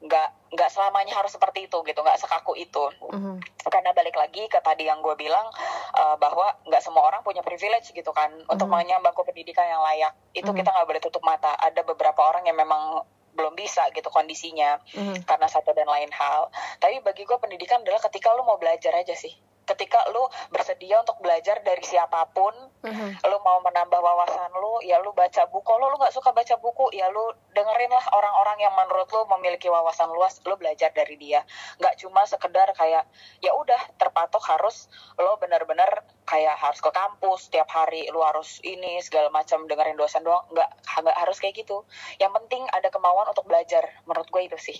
[0.03, 3.39] nggak nggak selamanya harus seperti itu gitu nggak sekaku itu mm-hmm.
[3.71, 5.47] karena balik lagi ke tadi yang gue bilang
[5.95, 8.51] uh, bahwa nggak semua orang punya privilege gitu kan mm-hmm.
[8.51, 10.59] untuk mengenyam bangku pendidikan yang layak itu mm-hmm.
[10.59, 15.23] kita nggak boleh tutup mata ada beberapa orang yang memang belum bisa gitu kondisinya mm-hmm.
[15.25, 16.51] karena satu dan lain hal
[16.83, 19.33] tapi bagi gue pendidikan adalah ketika lu mau belajar aja sih
[19.73, 22.53] ketika lu bersedia untuk belajar dari siapa pun,
[22.85, 23.25] mm-hmm.
[23.25, 25.65] lu mau menambah wawasan lu, ya lu baca buku.
[25.65, 29.73] Kalau lu nggak suka baca buku, ya lu dengerin lah orang-orang yang menurut lu memiliki
[29.73, 31.41] wawasan luas, lu belajar dari dia.
[31.81, 33.09] Nggak cuma sekedar kayak
[33.41, 39.01] ya udah terpatok harus lo benar-benar kayak harus ke kampus tiap hari, lu harus ini
[39.01, 40.45] segala macam dengerin dosen doang.
[40.53, 40.69] Nggak
[41.01, 41.89] nggak harus kayak gitu.
[42.21, 43.89] Yang penting ada kemauan untuk belajar.
[44.05, 44.79] Menurut gue itu sih.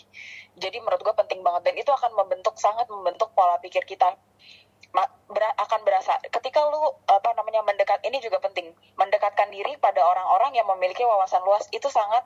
[0.61, 4.13] Jadi menurut gue penting banget dan itu akan membentuk sangat membentuk pola pikir kita
[4.93, 8.69] akan berasa ketika lu apa namanya mendekat ini juga penting
[9.01, 12.21] mendekatkan diri pada orang-orang yang memiliki wawasan luas itu sangat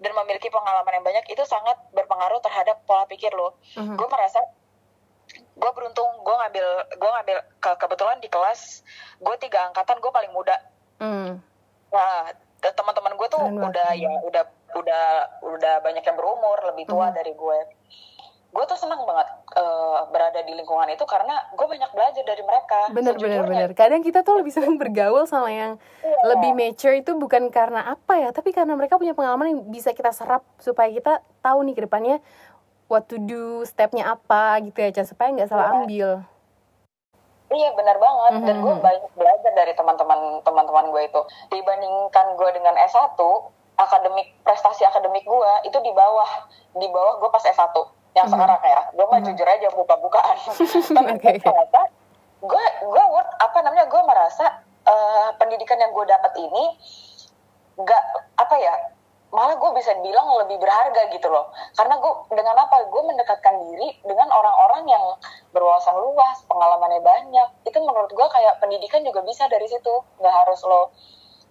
[0.00, 3.60] dan memiliki pengalaman yang banyak itu sangat berpengaruh terhadap pola pikir lo.
[3.76, 3.96] Mm-hmm.
[4.00, 4.40] Gue merasa
[5.36, 8.80] gue beruntung gue ngambil gue ngambil ke, kebetulan di kelas
[9.20, 10.56] gue tiga angkatan gue paling muda.
[11.04, 11.36] Mm.
[11.92, 12.32] Nah
[12.64, 15.04] teman-teman gue tuh udah ya udah udah
[15.44, 17.14] udah banyak yang berumur lebih tua mm.
[17.14, 17.58] dari gue
[18.56, 19.28] gue tuh senang banget
[19.60, 22.88] uh, berada di lingkungan itu karena gue banyak belajar dari mereka.
[22.88, 23.70] Bener bener bener.
[23.76, 26.24] Kadang kita tuh lebih senang bergaul sama yang yeah.
[26.32, 30.08] lebih mature itu bukan karena apa ya, tapi karena mereka punya pengalaman yang bisa kita
[30.16, 32.16] serap supaya kita tahu nih ke depannya
[32.88, 35.76] what to do, stepnya apa gitu ya, supaya nggak salah yeah.
[35.76, 36.08] ambil.
[37.46, 38.48] Iya benar banget mm -hmm.
[38.48, 41.20] dan gue banyak belajar dari teman-teman teman-teman gue itu
[41.54, 43.14] dibandingkan gue dengan S1
[43.76, 47.70] akademik prestasi akademik gue itu di bawah di bawah gue pas S1
[48.16, 48.32] yang mm-hmm.
[48.32, 49.26] sekarang ya gue mah mm-hmm.
[49.36, 50.36] jujur aja buka-bukaan
[50.96, 51.36] tapi okay.
[51.36, 51.80] ternyata
[52.40, 53.04] gue gue
[53.36, 56.64] apa namanya gue merasa uh, pendidikan yang gue dapat ini
[57.76, 58.02] nggak
[58.40, 58.74] apa ya
[59.34, 64.00] malah gue bisa bilang lebih berharga gitu loh karena gue dengan apa gue mendekatkan diri
[64.06, 65.04] dengan orang-orang yang
[65.52, 70.62] berwawasan luas pengalamannya banyak itu menurut gue kayak pendidikan juga bisa dari situ nggak harus
[70.64, 70.94] lo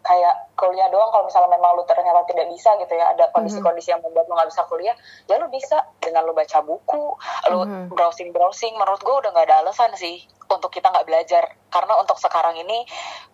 [0.06, 4.06] kayak kuliah doang kalau misalnya memang lu ternyata tidak bisa gitu ya ada kondisi-kondisi yang
[4.06, 7.06] membuat lu nggak bisa kuliah ya lu bisa dengan lu baca buku
[7.50, 7.90] lu mm-hmm.
[7.90, 12.16] browsing browsing menurut gue udah nggak ada alasan sih untuk kita nggak belajar karena untuk
[12.22, 12.86] sekarang ini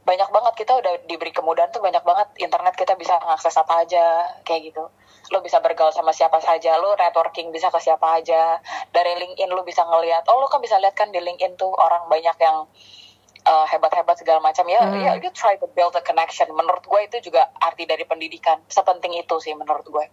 [0.02, 4.04] banyak banget kita udah diberi kemudahan tuh banyak banget internet kita bisa mengakses apa aja
[4.48, 4.90] kayak gitu.
[5.30, 8.58] Lu bisa bergaul sama siapa saja lu networking bisa ke siapa aja
[8.90, 12.10] dari LinkedIn lu bisa ngelihat oh lu kan bisa lihat kan di LinkedIn tuh orang
[12.10, 12.66] banyak yang
[13.46, 15.02] uh, hebat-hebat segala macam ya hmm.
[15.02, 16.50] ya you try to build a connection.
[16.54, 18.62] Menurut gue itu juga arti dari pendidikan.
[18.70, 20.06] Sepenting itu sih menurut gue.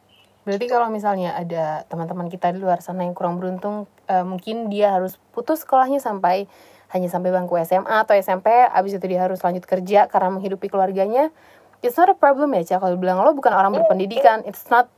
[0.48, 4.96] Berarti kalau misalnya ada teman-teman kita di luar sana yang kurang beruntung uh, mungkin dia
[4.96, 6.48] harus putus sekolahnya sampai
[6.88, 11.28] hanya sampai bangku SMA atau SMP abis itu dia harus lanjut kerja karena menghidupi keluarganya.
[11.84, 14.38] It's not a problem ya cak kalau bilang lo bukan orang iya, berpendidikan.
[14.48, 14.88] it's not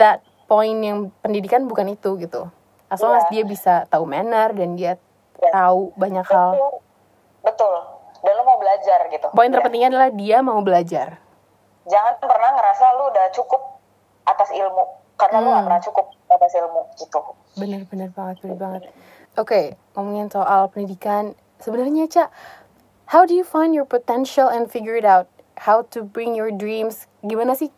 [0.00, 2.48] that point yang pendidikan bukan itu gitu.
[2.88, 3.42] As long as iya.
[3.42, 4.96] dia bisa tahu manner dan dia
[5.36, 5.52] yeah.
[5.52, 6.80] tahu banyak hal
[7.44, 7.74] betul.
[8.24, 9.28] Dan lo mau belajar gitu.
[9.36, 9.60] Poin ya.
[9.60, 11.20] terpentingnya adalah dia mau belajar.
[11.84, 13.60] Jangan pernah ngerasa lu udah cukup
[14.24, 14.84] atas ilmu
[15.20, 15.44] karena hmm.
[15.44, 17.20] lu gak pernah cukup atas ilmu gitu.
[17.60, 18.82] Bener-bener banget bener banget.
[18.88, 18.96] Oke
[19.36, 21.36] okay, ngomongin soal pendidikan.
[21.60, 22.28] Sebenarnya cak
[23.12, 25.28] how do you find your potential and figure it out?
[25.60, 27.06] How to bring your dreams?
[27.22, 27.70] Gimana sih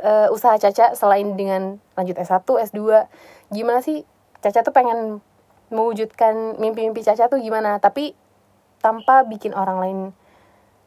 [0.00, 3.10] uh, usaha Caca selain dengan lanjut S1, S2
[3.52, 4.06] gimana sih
[4.38, 5.20] Caca tuh pengen
[5.68, 7.82] mewujudkan mimpi-mimpi Caca tuh gimana?
[7.82, 8.14] Tapi
[8.78, 9.98] tanpa bikin orang lain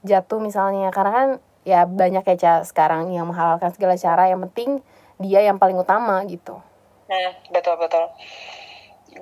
[0.04, 0.90] jatuh misalnya.
[0.90, 1.30] Karena kan
[1.62, 4.28] ya banyak ya sekarang yang menghalalkan segala cara.
[4.32, 4.70] Yang penting
[5.22, 6.58] dia yang paling utama gitu.
[7.08, 8.10] Nah betul betul.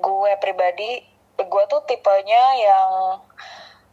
[0.00, 1.04] Gue pribadi
[1.40, 2.90] gue tuh tipenya yang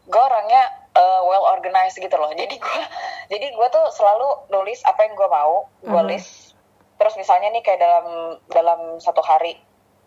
[0.08, 2.32] gue orangnya uh, well organized gitu loh.
[2.40, 2.82] Jadi gue
[3.28, 6.12] jadi gue tuh selalu nulis apa yang gue mau gue mm -hmm.
[6.12, 6.56] list.
[6.98, 8.06] Terus misalnya nih kayak dalam
[8.50, 9.60] dalam satu hari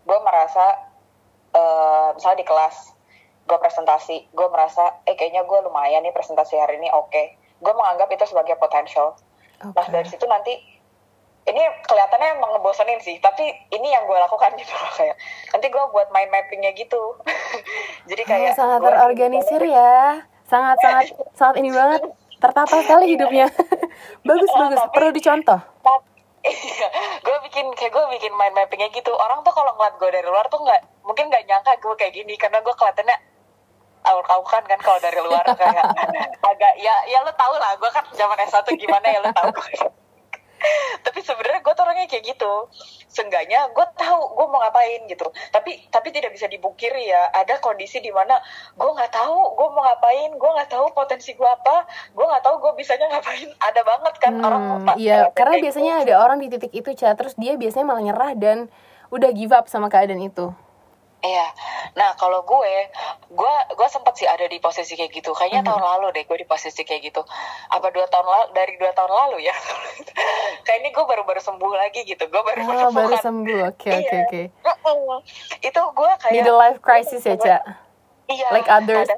[0.09, 0.91] gue merasa
[1.53, 2.77] uh, misalnya di kelas
[3.47, 7.11] gue presentasi gue merasa eh kayaknya gue lumayan nih presentasi hari ini oke.
[7.11, 7.37] Okay.
[7.61, 9.21] gue menganggap itu sebagai potensial
[9.61, 9.77] okay.
[9.77, 10.81] nah dari situ nanti
[11.49, 15.17] ini kelihatannya emang ngebosenin sih tapi ini yang gue lakukan gitu loh kayak
[15.51, 17.17] nanti gue buat mind mappingnya gitu.
[18.11, 20.25] Jadi kayak oh, sangat terorganisir ya.
[20.51, 22.03] Sangat sangat sangat ini banget.
[22.41, 23.47] Tertata sekali hidupnya.
[24.29, 24.81] Bagus nah, bagus.
[24.81, 25.61] tapi, perlu dicontoh.
[26.41, 26.89] iya
[27.21, 29.13] gue bikin kayak gue bikin mind mappingnya gitu.
[29.13, 32.35] Orang tuh kalau ngeliat gue dari luar tuh nggak mungkin nggak nyangka gue kayak gini
[32.41, 33.17] karena gue kelihatannya
[34.05, 35.85] tahu kan kan kalau dari luar kayak
[36.41, 39.53] agak ya ya lo tau lah gue kan zaman S1 gimana ya lo tau
[41.01, 42.69] tapi sebenarnya gue tuh orangnya kayak gitu
[43.09, 48.05] seenggaknya gue tahu gue mau ngapain gitu tapi tapi tidak bisa dibukiri ya ada kondisi
[48.05, 48.37] di mana
[48.77, 52.61] gue nggak tahu gue mau ngapain gue nggak tahu potensi gue apa gue nggak tahu
[52.61, 54.63] gue bisanya ngapain ada banget kan Hmm, orang
[54.97, 55.65] iya, karena gitu.
[55.69, 57.13] biasanya ada orang di titik itu, Ca.
[57.13, 58.73] Terus dia biasanya malah nyerah dan
[59.13, 60.55] udah give up sama keadaan itu.
[61.21, 61.47] Iya,
[61.95, 62.73] nah kalau gue,
[63.29, 65.31] gue gue sempet sih ada di posisi kayak gitu.
[65.31, 65.69] Kayaknya Mhm.
[65.69, 67.21] tahun lalu deh gue di posisi kayak gitu.
[67.69, 69.53] Apa dua tahun lalu dari dua tahun lalu ya?
[70.65, 72.25] kayak ini gue baru-baru sembuh lagi gitu.
[72.25, 73.69] Gue baru Oh, baru sembuh.
[73.69, 74.25] Oke, oke, Iya.
[74.25, 74.43] oke.
[74.65, 75.19] Mm-mm.
[75.61, 77.57] Itu gue kayak Middle life crisis ya, Ca.
[78.25, 78.49] Iya.
[78.51, 79.09] like others.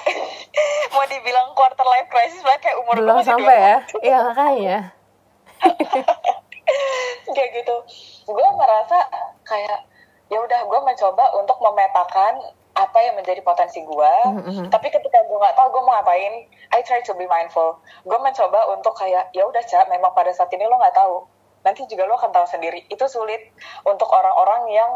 [0.92, 3.76] Mau dibilang quarter life crisis, bahkan kayak umur Belum sampai ya.
[3.86, 4.02] 20.
[4.02, 4.78] Iya, makanya.
[7.30, 7.76] kayak gitu
[8.26, 8.98] gue merasa
[9.42, 9.89] kayak
[10.30, 12.38] ya udah gue mencoba untuk memetakan
[12.70, 14.70] apa yang menjadi potensi gue Mhm.
[14.70, 17.82] tapi ketika gue nggak tahu gue mau ngapain I try to be mindful.
[18.06, 21.26] Gue mencoba untuk kayak ya udah cak memang pada saat ini lo nggak tahu
[21.60, 22.88] nanti juga lo akan tahu sendiri.
[22.88, 23.52] Itu sulit
[23.84, 24.90] untuk orang-orang yang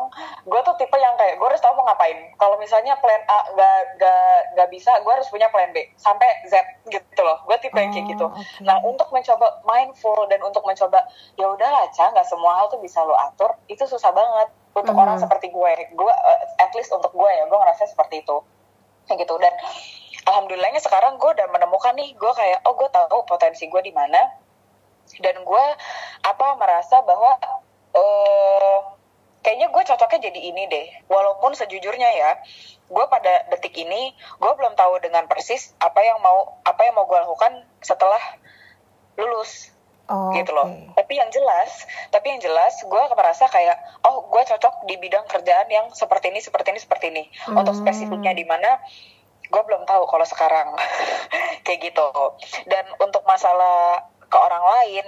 [0.44, 2.32] gue tuh tipe yang kayak gue harus tahu mau ngapain.
[2.40, 6.56] Kalau misalnya plan A nggak nggak nggak bisa gue harus punya plan B sampai Z
[6.88, 7.44] gitu loh.
[7.44, 8.26] Gue tipe yang kayak gitu.
[8.26, 8.64] Oh, oke.
[8.64, 11.04] nah untuk mencoba mindful dan untuk mencoba
[11.36, 14.48] ya udahlah Ca nggak semua hal tuh bisa lo atur itu susah banget.
[14.74, 15.02] Untuk Mhm.
[15.06, 18.36] orang seperti gue gue eh, at least untuk gue ya gue ngerasa seperti itu.
[19.04, 19.36] Kayak gitu.
[19.36, 19.52] Dan
[20.24, 24.43] alhamdulillahnya sekarang gue udah menemukan nih gue kayak oh gue tahu potensi gue di mana
[25.18, 25.64] dan gue
[26.22, 27.36] apa merasa bahwa
[27.92, 28.78] eh
[29.40, 32.30] kayaknya gue cocoknya jadi ini deh walaupun sejujurnya ya
[32.84, 37.04] gue pada detik ini gue belum tahu dengan persis apa yang mau apa yang mau
[37.04, 38.20] gue lakukan setelah
[39.14, 39.70] lulus
[40.04, 40.68] Oh, gitu loh.
[40.68, 41.00] oke.
[41.00, 43.72] Tapi yang jelas, tapi yang jelas gue merasa kayak
[44.04, 47.24] oh gue cocok di bidang kerjaan yang seperti ini, seperti ini, seperti ini.
[47.48, 47.80] Untuk Hmm.
[47.80, 48.84] spesifiknya di mana
[49.48, 50.76] gue belum tahu kalau sekarang
[51.64, 52.04] kayak gitu.
[52.68, 55.06] Dan untuk masalah ke orang lain,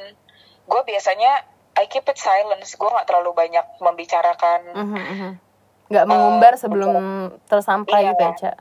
[0.62, 1.42] gue biasanya
[1.74, 2.72] I keep it silence.
[2.72, 4.60] Gue nggak terlalu banyak membicarakan.
[4.70, 5.30] Mhm, mhm.
[5.86, 6.94] Nggak mengumbar Eh, sebelum
[7.44, 8.14] tersampai Iya.
[8.14, 8.52] gitu ya, Ca.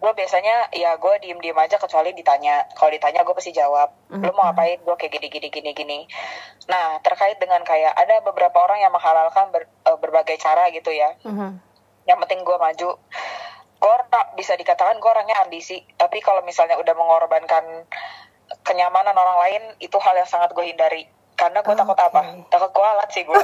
[0.00, 2.64] Gue biasanya ya gue diem diem aja kecuali ditanya.
[2.72, 3.92] Kalau ditanya gue pasti jawab.
[4.08, 4.80] Lu mau ngapain?
[4.80, 5.98] Gue kayak gini gini gini gini.
[6.66, 11.20] Nah terkait dengan kayak ada beberapa orang yang menghalalkan ber- eh, berbagai cara gitu ya.
[11.20, 11.60] Mhm.
[12.08, 12.90] Yang penting gue maju.
[13.76, 13.94] Gue
[14.36, 15.84] bisa dikatakan gue orangnya ambisi.
[15.94, 17.84] Tapi kalau misalnya udah mengorbankan
[18.62, 21.08] kenyamanan orang lain itu hal yang sangat gue hindari.
[21.34, 22.04] Karena gue takut Oke.
[22.04, 22.20] apa?
[22.52, 23.32] Takut kualat sih gue.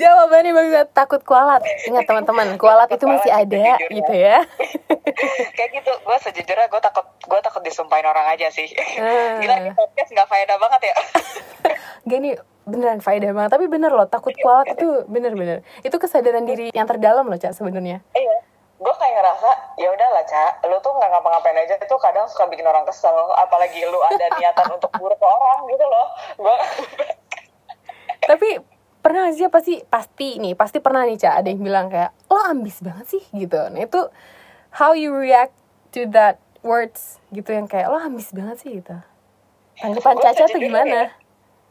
[0.00, 1.62] Jawabannya bagus takut kualat.
[1.86, 3.94] Ingat teman-teman, kualat itu masih Kualat, ada sejujurnya.
[3.94, 4.36] gitu ya.
[5.56, 5.92] kayak gitu.
[6.02, 8.66] Gue sejujurnya gue takut gue takut disumpahin orang aja sih.
[8.98, 9.38] Ah.
[9.38, 10.94] Gila ini podcast nggak faedah banget ya.
[12.10, 12.30] Gini
[12.66, 13.50] beneran faedah banget.
[13.54, 15.62] Tapi bener loh, takut kualat itu bener-bener.
[15.82, 18.02] Itu kesadaran diri yang terdalam loh, Cak sebenarnya.
[18.10, 18.36] Iya.
[18.80, 22.64] Gue kayak ngerasa ya udahlah Ca, lu tuh nggak ngapa-ngapain aja itu kadang suka bikin
[22.64, 26.06] orang kesel, apalagi lu ada niatan untuk buruk ke orang gitu loh.
[26.40, 26.56] Gue
[28.30, 28.48] Tapi
[29.04, 32.40] pernah gak sih pasti pasti nih, pasti pernah nih, Cak, ada yang bilang kayak lo
[32.40, 33.60] ambis banget sih gitu.
[33.68, 34.00] Nah, itu
[34.72, 35.52] how you react
[35.92, 38.96] to that words gitu yang kayak lo ambis banget sih gitu.
[39.80, 41.12] Tanggapan Caca tuh gimana?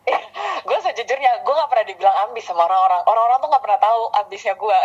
[0.67, 3.01] gue sejujurnya gue nggak pernah dibilang ambis sama orang-orang.
[3.05, 4.77] Orang-orang tuh nggak pernah tahu ambisnya gue.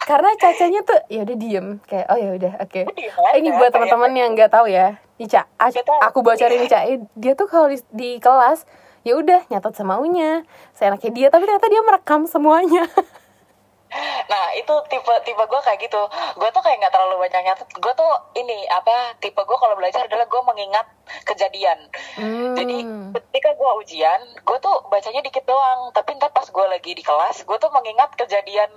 [0.00, 1.66] Karena cacanya tuh ya udah diem.
[1.82, 2.80] Kayak oh ya udah oke.
[2.90, 4.96] Diem Eh, ini buat teman-teman yang nggak tahu ya.
[5.16, 6.00] Nih Ca, a- Nggak tahu.
[6.02, 8.64] aku bocorin nih Ca, Eh, dia tuh kalau di, di kelas
[9.00, 12.84] ya udah nyatet semaunya seenaknya dia tapi ternyata dia merekam semuanya
[14.30, 16.02] Nah itu tipe tipe gue kayak gitu.
[16.38, 17.68] Gue tuh kayak nggak terlalu banyak nyatet.
[17.82, 20.86] Gue tuh ini apa tipe gue kalau belajar adalah gue mengingat
[21.26, 21.78] kejadian.
[22.14, 22.54] Hmm.
[22.54, 22.76] Jadi
[23.18, 25.90] ketika gue ujian, gue tuh bacanya dikit doang.
[25.90, 28.70] Tapi ntar pas gue lagi di kelas, gue tuh mengingat kejadian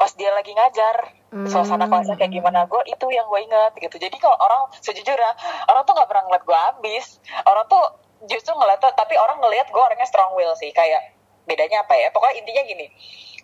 [0.00, 1.12] pas dia lagi ngajar.
[1.32, 1.44] Hmm.
[1.44, 3.96] Suasana kelasnya kayak gimana, gue itu yang gue ingat gitu.
[4.00, 5.32] Jadi kalau orang sejujurnya,
[5.68, 7.20] orang tuh nggak pernah ngeliat gue habis.
[7.44, 7.84] Orang tuh
[8.24, 10.72] justru ngeliat, tapi orang ngeliat gue orangnya strong will sih.
[10.72, 11.12] Kayak
[11.44, 12.08] bedanya apa ya?
[12.08, 12.86] Pokoknya intinya gini,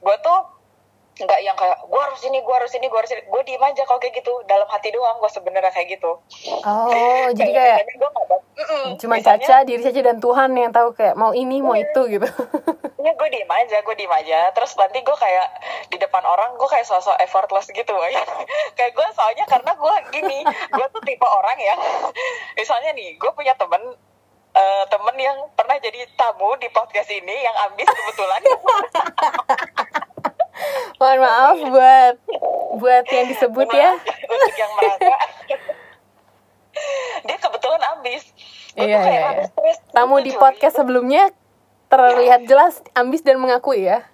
[0.01, 0.62] gue tuh
[1.23, 3.23] nggak yang kayak gue harus ini gue harus ini gue harus ini.
[3.25, 4.33] Gue diem aja kalau kayak gitu.
[4.45, 6.11] Dalam hati doang gue sebenarnya kayak gitu.
[6.61, 9.01] Oh jadi kayak bak- Mm-mm.
[9.01, 11.89] cuma Misalnya, Caca diri Caca dan Tuhan yang tahu kayak mau ini mau Iya.
[11.89, 12.29] itu gitu.
[13.03, 14.53] Ya gue diem aja gue diem aja.
[14.53, 15.47] Terus nanti gue kayak
[15.89, 17.91] di depan orang gue kayak sosok effortless gitu.
[18.79, 21.79] Kayak gue soalnya karena gue gini gue tuh tipe orang yang
[22.55, 23.83] misalnya nih gue punya temen
[24.53, 28.41] eh, temen yang pernah jadi tamu di podcast ini yang ambis kebetulan
[31.01, 32.15] mohon maaf buat
[32.79, 33.91] buat yang disebut ya.
[34.29, 35.15] Untuk yang merasa.
[37.23, 37.81] Dia kebetulan
[38.73, 39.45] tuh Iya, iya, iya.
[39.53, 40.41] stres tamu di cuy.
[40.41, 41.29] podcast sebelumnya
[41.93, 44.09] terlihat jelas ambis dan mengakui ya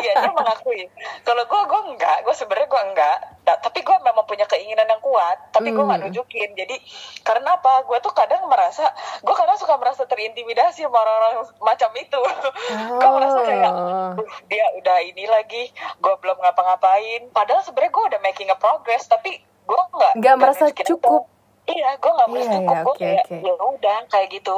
[0.00, 0.82] iya dia mengakui.
[1.20, 2.16] Kalau gue gue enggak.
[2.20, 3.16] Gue sebenarnya gue enggak.
[3.42, 6.06] Ta- tapi gue memang punya keinginan yang kuat tapi gue nggak Hmm.
[6.06, 6.50] nunjukin.
[6.54, 6.76] Jadi
[7.20, 7.82] karena apa?
[7.82, 12.20] Gue tuh kadang merasa gue kadang suka merasa terintimidasi sama orang-orang macam itu.
[12.98, 14.10] Gue merasa kayak Oh.
[14.14, 15.70] "Duh, dia udah ini lagi.
[15.98, 17.30] Gue belum ngapa-ngapain.
[17.30, 20.92] Padahal sebenarnya gue udah making a progress tapi gue nggak Nggak merasa nunjukin itu.
[20.94, 21.22] cukup.
[21.68, 22.72] iya gue nggak merasa Iya, cukup.
[22.72, 23.36] Iya, gue oke, kayak oke.
[23.44, 24.56] ya udah kayak gitu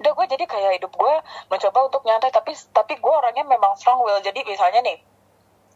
[0.00, 1.14] udah gue jadi kayak hidup gue
[1.50, 4.98] mencoba untuk nyantai tapi tapi gue orangnya memang strong will jadi misalnya nih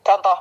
[0.02, 0.37] contoh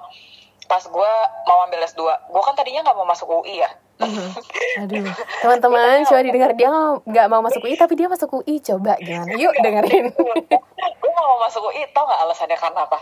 [0.67, 1.11] pas gue
[1.47, 4.29] mau ambil S2 gue kan tadinya nggak mau masuk UI ya Mhm.
[4.85, 5.09] Aduh,
[5.41, 6.69] teman-teman, coba didengar dia
[7.01, 8.61] nggak mau masuk UI tapi dia masuk UI.
[8.61, 9.33] Coba gimana?
[9.33, 10.13] Yuk dengerin.
[10.13, 13.01] gue mau masuk UI tau gak alasannya karena apa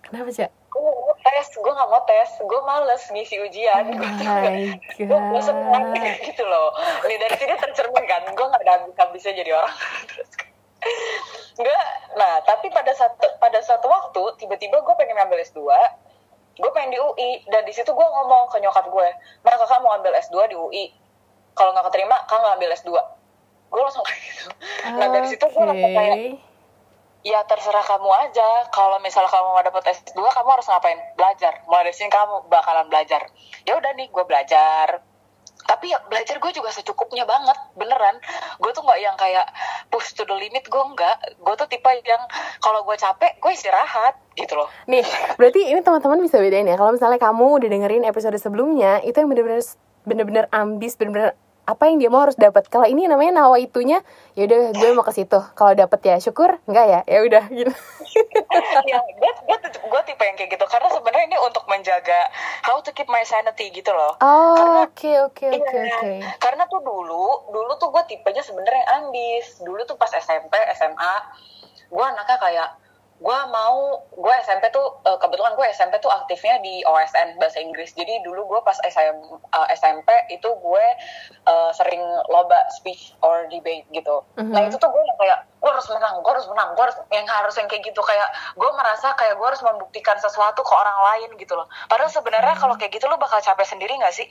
[0.00, 0.48] Kenapa sih?
[0.74, 3.82] Gue gak mau tes gue gak mau tes gue males ngisi ujian.
[3.86, 6.74] Oh gue gue bosen banget gitu loh.
[7.06, 9.74] Ini dari sini tercermin kan gue gak ada habis-habisnya jadi orang.
[10.10, 10.30] Terus
[11.54, 11.86] Enggak,
[12.18, 15.62] nah tapi pada satu pada satu waktu tiba-tiba gue pengen ngambil S2
[16.54, 19.08] gue pengen di UI dan di situ gue ngomong ke nyokap gue
[19.42, 20.84] mana kakak mau ambil S2 di UI
[21.54, 22.90] kalau nggak keterima kakak nggak ambil S2
[23.74, 24.48] gue langsung kayak gitu.
[24.86, 26.18] Nah dari situ gue langsung kayak.
[27.24, 28.68] Ya terserah kamu aja.
[28.70, 31.00] Kalau misalnya kamu mau dapet S2 kamu harus ngapain?
[31.16, 31.64] Belajar.
[31.66, 33.32] Mulai dari sini kamu bakalan belajar.
[33.64, 35.00] Ya udah nih gue belajar.
[35.64, 38.20] Tapi ya belajar gue juga secukupnya banget beneran.
[38.60, 39.48] Gue tuh nggak yang kayak
[39.88, 40.68] push to the limit.
[40.68, 41.40] Gue nggak.
[41.40, 42.20] Gue tuh tipe yang
[42.60, 44.68] kalau gue capek gue istirahat gitu loh.
[44.84, 45.06] Nih,
[45.40, 46.76] berarti ini teman-teman bisa bedain ya.
[46.76, 49.64] Kalau misalnya kamu udah dengerin episode sebelumnya, itu yang bener-bener
[50.04, 51.32] bener-bener ambis, bener-bener
[51.64, 52.68] apa yang dia mau harus dapat.
[52.68, 54.04] Kalau ini namanya nawa itunya,
[54.36, 55.40] ya udah gue mau ke situ.
[55.56, 57.72] Kalau dapet ya syukur, enggak ya, ya udah gitu.
[58.90, 62.30] ya gue gue gue tipe yang kayak gitu karena sebenarnya ini untuk menjaga
[62.62, 66.12] how to keep my sanity gitu loh Oh, oke oke oke Iya, oke.
[66.38, 69.58] Karena tuh dulu, dulu tuh gue tipenya sebenarnya ambis.
[69.62, 71.14] Dulu tuh pas SMP, SMA,
[71.90, 72.68] gue anaknya kayak
[73.16, 73.76] gue mau,
[74.10, 77.90] gue SMP tuh eh, kebetulan gue SMP tuh aktifnya di OSN bahasa Inggris.
[77.90, 79.16] Jadi dulu gue pas SM,
[79.48, 80.86] eh, SMP itu gue
[81.44, 84.20] eh, sering lomba speech or debate gitu.
[84.36, 84.68] Nah Mhm.
[84.68, 87.64] itu tuh gue kayak gue harus menang, gue harus menang, gue harus yang harus yang
[87.64, 91.64] kayak gitu kayak gue merasa kayak gue harus membuktikan sesuatu ke orang lain gitu loh.
[91.86, 94.28] Padahal sebenarnya kalau kayak gitu lo bakal capek sendiri gak sih?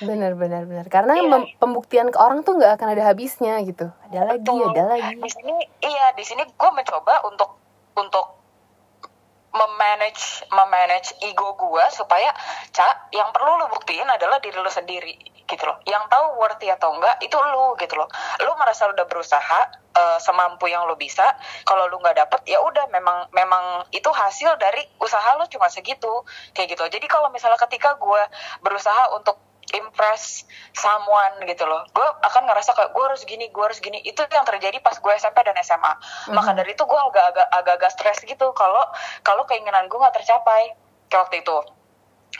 [0.00, 0.86] Bener bener bener.
[0.88, 1.26] Karena Iya.
[1.26, 3.90] mem- pembuktian ke orang tuh nggak akan ada habisnya gitu.
[4.06, 4.70] Ada lagi, Betul.
[4.70, 5.12] ada lagi.
[5.16, 7.63] Di sini iya, di sini gue mencoba untuk
[7.98, 8.44] untuk
[9.54, 12.34] memanage memanage ego gue supaya
[12.74, 15.14] cak yang perlu lu buktiin adalah diri lu sendiri
[15.46, 15.78] gitu loh.
[15.86, 18.10] Yang tahu worthy atau enggak itu lu gitu loh.
[18.42, 19.60] Lu merasa lu udah berusaha
[19.94, 24.58] eh, semampu yang lu bisa kalau lu nggak dapet ya udah memang memang itu hasil
[24.58, 26.82] dari usaha lu cuma segitu kayak gitu.
[26.90, 28.22] Jadi kalau misalnya ketika gue
[28.58, 29.38] berusaha untuk
[29.72, 31.86] impress someone gitu loh.
[31.90, 33.98] Gue akan ngerasa kayak gue harus gini gue harus gini.
[33.98, 35.92] Itu yang terjadi pas gue SMP dan SMA
[36.28, 36.58] maka Mhm.
[36.58, 38.52] dari itu gue agak-agak agak-agak stres gitu.
[38.52, 38.84] Kalau
[39.20, 40.76] kalau keinginan gue nggak tercapai.
[41.06, 41.56] Kayak waktu itu.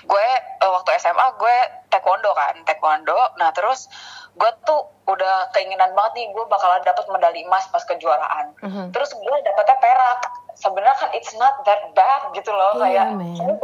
[0.05, 0.27] Gue
[0.61, 1.57] eh, waktu SMA gue
[1.89, 3.17] taekwondo kan taekwondo.
[3.35, 3.87] Nah terus
[4.35, 8.53] gue tuh udah keinginan banget nih gue bakalan dapat medali emas pas kejuaraan.
[8.61, 8.85] Mhm.
[8.91, 10.21] terus gue dapetnya perak
[10.55, 13.55] sebenarnya kan it's not that bad gitu loh Iya, kayak.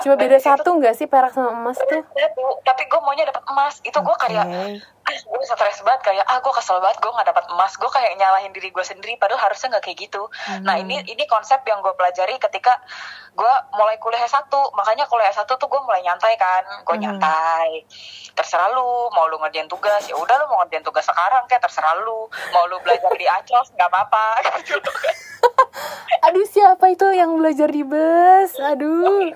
[0.00, 2.02] Cuma beda satu nggak sih perak sama emas tuh?
[2.02, 2.44] satu.
[2.62, 3.78] Tapi gue maunya dapat emas.
[3.80, 4.46] Itu gue kayak
[5.14, 8.50] gue stres banget kayak ah gue kesel banget gue nggak dapat emas gue kayak nyalahin
[8.50, 10.22] diri gue sendiri padahal harusnya nggak kayak gitu
[10.60, 10.82] nah Hmm.
[10.82, 12.80] ini ini konsep yang gue pelajari ketika
[13.32, 17.04] gue mulai kuliah S1 makanya kuliah S1 tuh gue mulai nyantai kan gue Hmm.
[17.04, 17.84] nyantai
[18.32, 21.96] terserah lu mau lu ngerjain tugas ya udah lu mau ngerjain tugas sekarang kayak terserah
[21.98, 24.24] lu mau lu belajar di acos nggak apa-apa
[24.60, 24.78] gitu
[26.22, 28.54] Aduh siapa itu yang belajar di bus?
[28.56, 29.26] Aduh.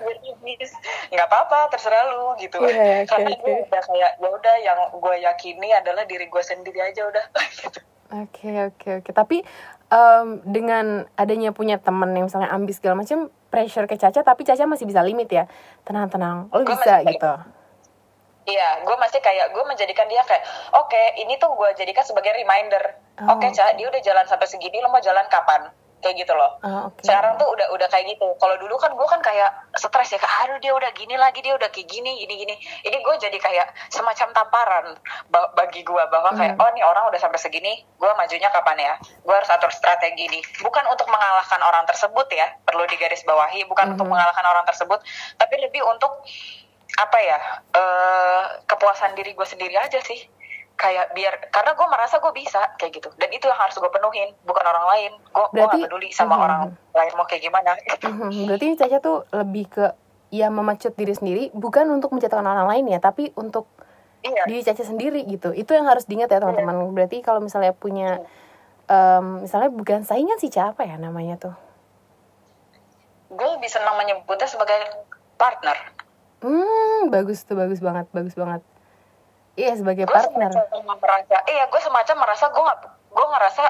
[1.09, 3.41] nggak apa-apa terserah lu gitu Iya, oke, karena oke.
[3.41, 7.25] gue udah kayak ya udah yang gue yakini adalah diri gue sendiri aja udah
[7.57, 7.79] gitu.
[8.07, 9.11] Oke oke oke.
[9.11, 9.43] Tapi
[9.87, 14.63] em, dengan adanya punya temen yang misalnya ambis segala macam pressure ke Caca, tapi Caca
[14.63, 15.43] masih bisa limit ya.
[15.83, 16.47] Tenang tenang.
[16.49, 17.33] Lo Gua bisa masih- gitu.
[18.47, 20.39] Iya, gue masih kayak gue menjadikan dia kayak,
[20.71, 22.95] oke, ini tuh gue jadikan sebagai reminder.
[23.19, 23.35] Oh.
[23.35, 25.67] Oke, Ca, dia udah jalan sampai segini, lo mau jalan kapan?
[26.07, 26.51] Kayak gitu loh.
[26.63, 27.03] Oh, oke.
[27.03, 28.27] Sekarang tuh udah udah kayak gitu.
[28.33, 31.51] Kalau dulu kan gue kan kayak stres ya, kayak aduh dia udah gini lagi, dia
[31.51, 32.55] udah kayak gini, gini gini.
[32.81, 34.85] Ini gue jadi kayak semacam tamparan
[35.27, 36.63] ba- bagi gue bahwa kayak Hmm.
[36.63, 38.93] oh nih orang udah sampai segini, gue majunya kapan ya?
[39.19, 40.39] Gue harus atur strategi nih.
[40.59, 43.67] Bukan untuk mengalahkan orang tersebut ya, perlu digarisbawahi.
[43.67, 44.15] Bukan untuk Mhm.
[44.15, 45.03] mengalahkan orang tersebut,
[45.35, 46.23] tapi lebih untuk
[46.97, 47.39] apa ya
[47.73, 50.23] eh kepuasan diri gue sendiri aja sih
[50.77, 54.29] kayak biar karena gue merasa gue bisa kayak gitu dan itu yang harus gue penuhin
[54.45, 56.43] bukan orang lain gue gue gak peduli sama Mhm.
[56.43, 56.61] orang
[56.93, 58.05] lain mau kayak gimana gitu.
[58.05, 59.85] Mhm, Berarti Caca tuh lebih ke
[60.27, 63.65] ya memacut diri sendiri, bukan untuk menjatuhkan orang lain ya, tapi untuk
[64.21, 65.49] iya diri Caca sendiri gitu.
[65.51, 66.93] Itu yang harus diingat ya teman-teman.
[66.93, 68.21] Berarti kalau misalnya punya
[68.85, 71.55] em, misalnya bukan saingan sih siapa ya namanya tuh?
[73.27, 75.03] gue lebih senang menyebutnya sebagai
[75.35, 75.75] partner
[76.39, 78.61] Hmm, bagus tuh, bagus banget, bagus banget.
[79.57, 80.53] Iya sebagai gue partner.
[80.85, 82.79] merasa iya gue semacam merasa gue nggak
[83.09, 83.63] gue ngerasa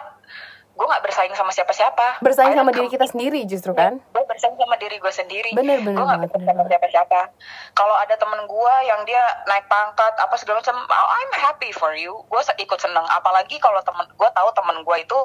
[0.77, 2.21] gue nggak bersaing sama siapa-siapa.
[2.21, 3.97] Bersaing sama diri kita sendiri justru kan?
[3.97, 5.49] gue bersaing sama diri gue sendiri.
[5.55, 7.19] Bener, bener gue nggak bersaing sama siapa-siapa.
[7.73, 11.95] Kalau ada temen gue yang dia naik pangkat apa segala macam oh, I'm happy for
[11.95, 12.19] you.
[12.29, 13.07] Gue ikut seneng.
[13.07, 15.19] Apalagi kalau temen gue tahu temen gue itu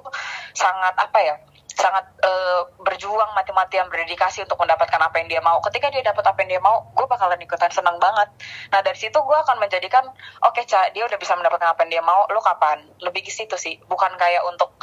[0.54, 1.36] sangat apa ya
[1.72, 5.58] sangat eh, berjuang mati-matian berdedikasi untuk mendapatkan apa yang dia mau.
[5.64, 8.28] Ketika dia dapat apa yang dia mau gue bakalan ikutan seneng banget.
[8.70, 10.04] Nah dari situ gue akan menjadikan
[10.44, 12.84] oke cak dia udah bisa mendapatkan apa yang dia mau lo kapan?
[13.00, 13.80] Lebih ke situ sih.
[13.88, 14.76] Bukan kayak untuk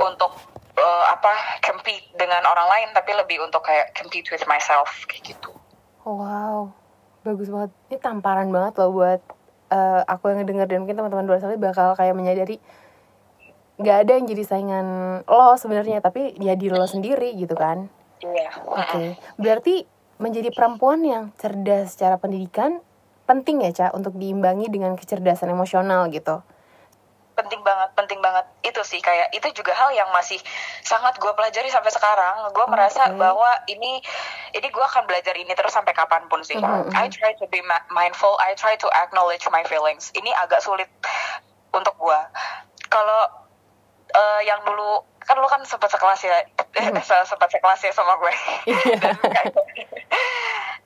[0.00, 0.32] untuk
[0.74, 5.52] eh, apa compete dengan orang lain tapi lebih untuk kayak compete with myself kayak gitu.
[6.04, 6.74] Wow,
[7.24, 7.70] bagus banget.
[7.92, 9.20] Ini tamparan banget loh buat
[9.70, 12.58] eh, aku yang ngedenger dan mungkin teman-teman luar sana bakal kayak menyadari
[13.74, 14.86] nggak ada yang jadi saingan
[15.26, 17.90] lo sebenarnya tapi ya diri lo sendiri gitu kan.
[18.22, 19.82] iya Oke, berarti
[20.16, 22.78] menjadi perempuan yang cerdas secara pendidikan
[23.24, 26.38] penting ya, Ca, untuk diimbangi dengan kecerdasan emosional gitu.
[27.34, 30.38] penting banget penting banget itu sih kayak itu juga hal yang masih
[30.86, 33.18] sangat gue pelajari sampai sekarang gue merasa Oke.
[33.18, 33.98] bahwa ini
[34.54, 36.94] ini gue akan belajar ini terus sampai kapan pun sih Mhm, mhm.
[36.94, 37.58] I try to be
[37.90, 40.86] mindful I try to acknowledge my feelings ini agak sulit
[41.74, 42.20] untuk gue
[42.86, 43.26] kalau
[44.14, 46.36] eh, yang dulu kan lu kan sempat sekelas ya
[46.76, 47.00] Mhm.
[47.00, 48.32] se- sempat sekelas ya sama gue
[48.66, 49.10] Iya.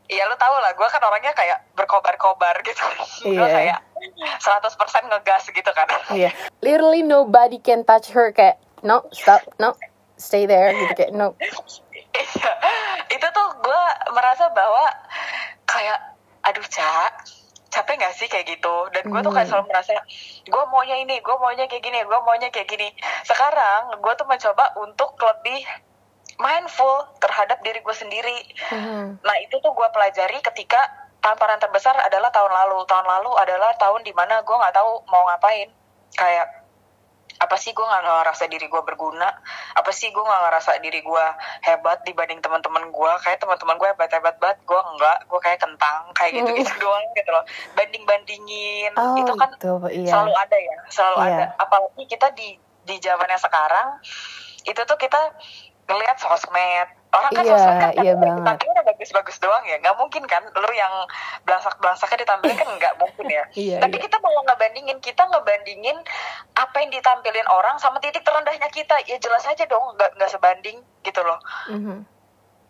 [0.09, 2.81] Iya lu tau lah, gue kan orangnya kayak berkobar-kobar gitu.
[3.22, 3.76] Gue Iya.
[3.76, 3.79] kayak
[4.41, 4.72] 100%
[5.05, 5.85] ngegas gitu kan.
[6.09, 9.76] Iya, literally nobody can touch her kayak no stop no
[10.16, 11.37] stay there gitu kayak no.
[11.37, 12.53] Iya.
[13.11, 14.85] itu tuh gue merasa bahwa
[15.66, 15.99] kayak
[16.43, 17.12] aduh cak
[17.69, 18.75] capek gak sih kayak gitu?
[18.91, 19.61] Dan gue tuh kayak Hmm.
[19.61, 19.93] selalu merasa
[20.43, 22.89] gue maunya ini gue maunya kayak gini gue maunya kayak gini.
[23.23, 25.61] Sekarang gue tuh mencoba untuk lebih
[26.39, 28.39] mindful terhadap diri gue sendiri.
[28.73, 29.21] Mhm.
[29.21, 30.81] nah itu tuh gue pelajari ketika
[31.19, 32.87] tamparan terbesar adalah tahun lalu.
[32.87, 35.69] Tahun lalu adalah tahun di mana gue nggak tahu mau ngapain.
[36.14, 36.57] Kayak
[37.39, 39.31] apa sih gue nggak ngerasa diri gue berguna?
[39.76, 41.24] Apa sih gue nggak ngerasa diri gue
[41.62, 46.11] hebat dibanding teman-teman gue kayak teman-teman gue hebat hebat banget gue enggak gue kayak kentang
[46.16, 47.45] kayak gitu gitu doang gitu loh.
[47.79, 50.11] Banding bandingin Oh itu kan gitu, iya.
[50.11, 51.29] selalu ada ya selalu Iya.
[51.31, 51.45] ada.
[51.62, 52.49] Apalagi kita di
[52.83, 53.89] di zamannya sekarang
[54.64, 55.20] itu tuh kita
[55.89, 58.59] ngelihat sosmed orang kan Iya, sosmed kan iya banget.
[58.88, 60.90] bagus-bagus doang ya nggak mungkin kan lu yang
[61.46, 64.04] belangsak belangsaknya ditampilin kan nggak mungkin ya Iya, tapi iya.
[64.04, 65.96] kita malah ngebandingin kita ngebandingin
[66.56, 70.82] apa yang ditampilin orang sama titik terendahnya kita ya jelas aja dong nggak nggak sebanding
[71.04, 71.38] gitu loh
[71.70, 72.04] Mhm.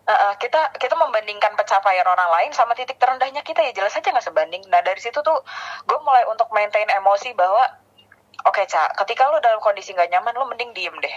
[0.09, 4.09] Uh, uh, kita kita membandingkan pencapaian orang lain sama titik terendahnya kita ya jelas aja
[4.09, 4.65] nggak sebanding.
[4.65, 5.37] Nah dari situ tuh
[5.85, 7.61] gue mulai untuk maintain emosi bahwa
[8.41, 11.13] oke cak, ketika lo dalam kondisi nggak nyaman lo mending diem deh.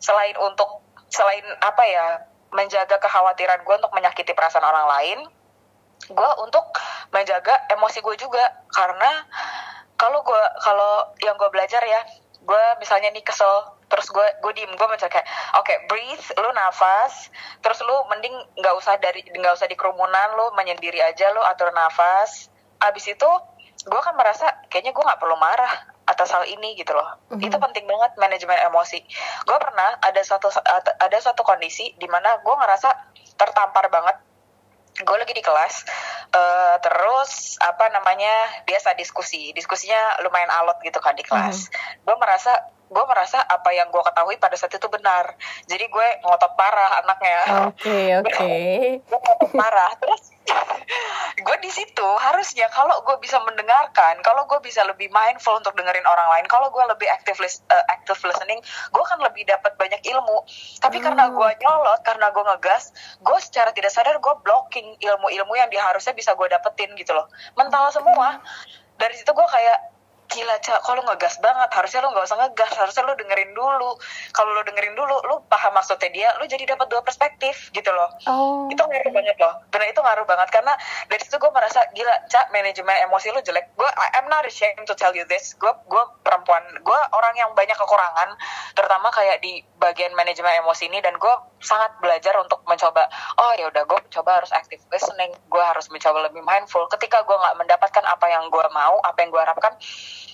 [0.00, 0.80] Selain untuk
[1.12, 2.06] selain apa ya
[2.52, 5.18] menjaga kekhawatiran gue untuk menyakiti perasaan orang lain,
[6.12, 6.64] gue untuk
[7.10, 8.44] menjaga emosi gue juga.
[8.72, 9.26] Karena
[9.96, 10.92] kalau gue kalau
[11.22, 12.02] yang gue belajar ya
[12.42, 15.22] gue misalnya nih kesel terus gue gue diem gue kayak
[15.54, 17.30] oke breathe lu nafas
[17.62, 21.70] terus lu mending nggak usah dari nggak usah di kerumunan lu menyendiri aja lu atur
[21.70, 22.50] nafas.
[22.82, 23.30] Abis itu
[23.86, 27.18] gue kan merasa kayaknya gue nggak perlu marah atas hal ini gitu loh.
[27.30, 27.42] Mhm.
[27.46, 29.00] itu penting banget manajemen emosi.
[29.46, 30.50] Gue pernah ada satu
[30.98, 32.88] ada satu kondisi di mana gue ngerasa
[33.38, 34.16] tertampar banget.
[35.02, 35.88] Gue lagi di kelas
[36.36, 39.54] eh, terus apa namanya biasa diskusi.
[39.56, 41.70] Diskusinya lumayan alot gitu kan di kelas.
[42.04, 42.52] Gue merasa
[42.92, 45.32] gue merasa apa yang gue ketahui pada saat itu benar.
[45.64, 47.40] Jadi gue ngotot parah anaknya.
[47.66, 48.52] Oke oke.
[49.00, 49.90] gue ngotot parah.
[49.96, 50.22] Terus
[51.38, 56.02] gue di situ harusnya kalau gue bisa mendengarkan kalau gue bisa lebih mindful untuk dengerin
[56.02, 58.58] orang lain kalau gue lebih active lis- eh, active listening
[58.90, 60.44] gue kan lebih dapat banyak ilmu.
[60.78, 61.34] Tapi karena Hmm.
[61.34, 66.12] gue nyolot karena gue ngegas gue secara tidak sadar gue blocking ilmu-ilmu yang dia harusnya
[66.12, 67.30] bisa gue dapetin gitu loh.
[67.54, 68.42] Mental semua.
[68.92, 69.91] Dari situ gue kayak
[70.32, 73.90] gila cak kalau ngegas banget harusnya lu nggak usah ngegas harusnya lu dengerin dulu.
[74.32, 78.08] Kalau lu dengerin dulu lu paham maksudnya dia lu jadi dapat dua perspektif gitu loh.
[78.26, 78.66] Oh.
[78.72, 79.54] itu ngaruh banget loh.
[79.68, 80.72] Benar itu ngaruh banget karena
[81.12, 83.76] dari situ gue merasa gila cak manajemen emosi lu jelek.
[83.76, 85.52] Gue I'm not ashamed to tell you this.
[85.60, 88.32] Gue gue perempuan gue orang yang banyak kekurangan
[88.72, 93.06] terutama kayak di bagian manajemen emosi ini dan gue sangat belajar untuk mencoba
[93.38, 96.88] oh ya udah gue coba harus active listening gue harus mencoba lebih mindful.
[96.88, 99.74] Ketika gue nggak mendapatkan apa yang gue mau apa yang gue harapkan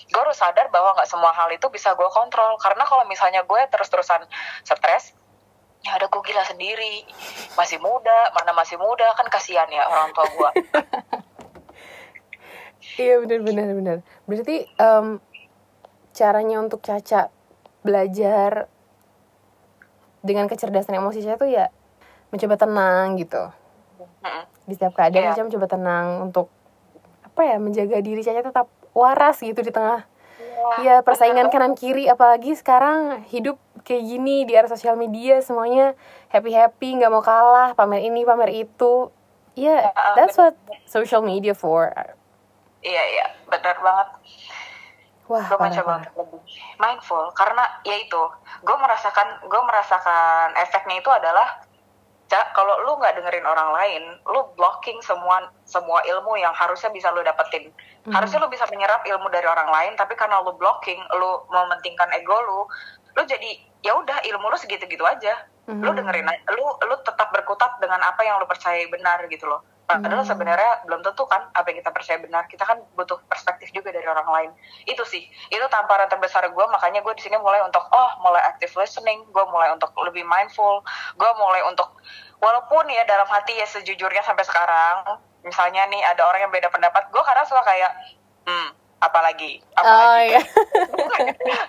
[0.09, 2.57] gue harus sadar bahwa nggak semua hal itu bisa gue kontrol.
[2.57, 4.25] Karena kalau misalnya gue terus-terusan
[4.65, 5.13] stres
[5.85, 7.05] ya ada gue gila sendiri.
[7.53, 10.49] Masih muda mana masih muda kan kasihan ya orang tua gue
[12.99, 13.97] Iya benar benar benar.
[14.27, 15.07] Berarti em,
[16.11, 17.31] caranya untuk Caca
[17.79, 18.67] belajar
[20.19, 21.71] dengan kecerdasan emosi saya tuh ya
[22.33, 23.39] mencoba tenang gitu.
[24.67, 25.31] Di setiap keadaan.
[25.31, 26.51] Caca mencoba tenang untuk
[27.23, 30.05] apa ya menjaga diri Caca tetap waras gitu di tengah.
[30.83, 35.95] Ya persaingan kanan kiri apalagi sekarang hidup kayak gini di era sosial media semuanya
[36.27, 39.09] happy happy nggak mau kalah pamer ini pamer itu.
[39.57, 41.91] Ya Ya, that's what social media for.
[42.79, 44.09] Iya iya benar banget.
[45.29, 46.41] wah gue mencoba untuk lebih
[46.81, 48.23] mindful karena ya itu
[48.65, 51.61] gue merasakan gue merasakan efeknya itu adalah
[52.29, 57.09] Cak, kalau lu nggak dengerin orang lain, lu blocking semua semua ilmu yang harusnya bisa
[57.09, 57.73] lu dapetin.
[58.05, 58.13] Mhm.
[58.13, 62.37] Harusnya lu bisa menyerap ilmu dari orang lain, tapi karena lu blocking, lu mementingkan ego
[62.45, 62.59] lu,
[63.17, 63.49] lu jadi
[63.81, 65.41] ya udah ilmu lu segitu-gitu aja.
[65.69, 65.97] Lu Mhm.
[66.01, 69.65] dengerin, lu lu tetap berkutat dengan apa yang lu percaya benar gitu loh.
[69.89, 70.29] Padahal Hmm.
[70.29, 72.45] sebenarnya belum tentu kan apa yang kita percaya benar.
[72.45, 74.49] Kita kan butuh perspektif juga dari orang lain.
[74.85, 76.65] Itu sih, itu tamparan terbesar gue.
[76.69, 79.25] Makanya gue di sini mulai untuk oh mulai active listening.
[79.33, 80.85] Gue mulai untuk lebih mindful.
[81.17, 81.89] Gue mulai untuk
[82.37, 85.17] walaupun ya dalam hati ya sejujurnya sampai sekarang.
[85.41, 87.09] Misalnya nih ada orang yang beda pendapat.
[87.09, 87.89] Gue kadang suka kayak
[88.45, 88.69] hmm
[88.99, 90.41] apalagi oh apalagi iya.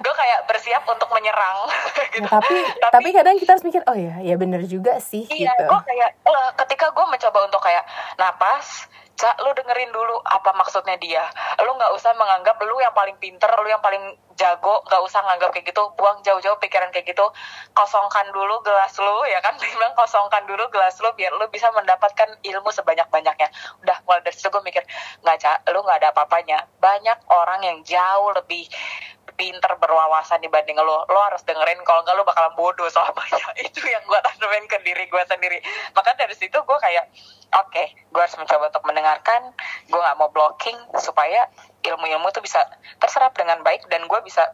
[0.03, 1.59] gue kayak bersiap untuk menyerang.
[2.11, 2.27] Gitu.
[2.27, 2.59] Nah, tapi,
[2.91, 5.71] tapi kadang kita harus mikir oh ya ya bener juga sih Iya, gitu.
[5.71, 7.87] gue kayak eh, ketika gue mencoba untuk kayak
[8.19, 11.25] napas, cak lu dengerin dulu apa maksudnya dia.
[11.63, 15.53] Lu nggak usah menganggap lu yang paling pinter, lu yang paling jago, nggak usah nganggap
[15.53, 15.83] kayak gitu.
[15.95, 17.27] Buang jauh-jauh pikiran kayak gitu.
[17.77, 19.55] Kosongkan dulu gelas lu, ya kan?
[19.63, 23.49] Bilang kosongkan dulu gelas lu biar lu bisa mendapatkan ilmu sebanyak-banyaknya.
[23.85, 24.83] Udah mulai dari situ gue mikir
[25.21, 26.65] nggak cak, lu nggak ada apa-apanya.
[26.81, 28.69] Banyak orang yang jauh lebih
[29.41, 34.05] pinter berwawasan dibanding lo lo harus dengerin kalau nggak lo bakalan bodoh selamanya itu yang
[34.05, 35.59] gue tanemin ke diri gue sendiri
[35.97, 37.09] maka dari situ gue kayak
[37.51, 39.55] oke gue harus mencoba untuk mendengarkan.
[39.91, 41.51] Gue nggak mau blocking supaya
[41.83, 42.63] ilmu-ilmu itu bisa
[42.99, 44.45] terserap dengan baik dan gue bisa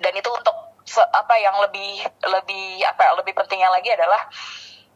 [0.00, 4.18] dan itu untuk se- apa yang lebih lebih apa lebih pentingnya lagi adalah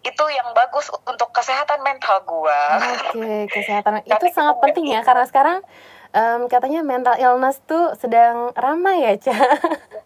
[0.06, 2.60] itu yang bagus untuk kesehatan mental gue
[3.10, 5.58] Oke, kesehatan itu sangat penting ya karena sekarang
[6.14, 9.34] em, katanya mental illness tuh sedang ramai ya, Ca.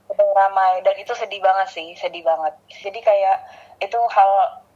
[0.08, 2.56] sedang ramai dan itu sedih banget sih sedih banget.
[2.80, 3.44] Jadi kayak
[3.80, 4.30] itu hal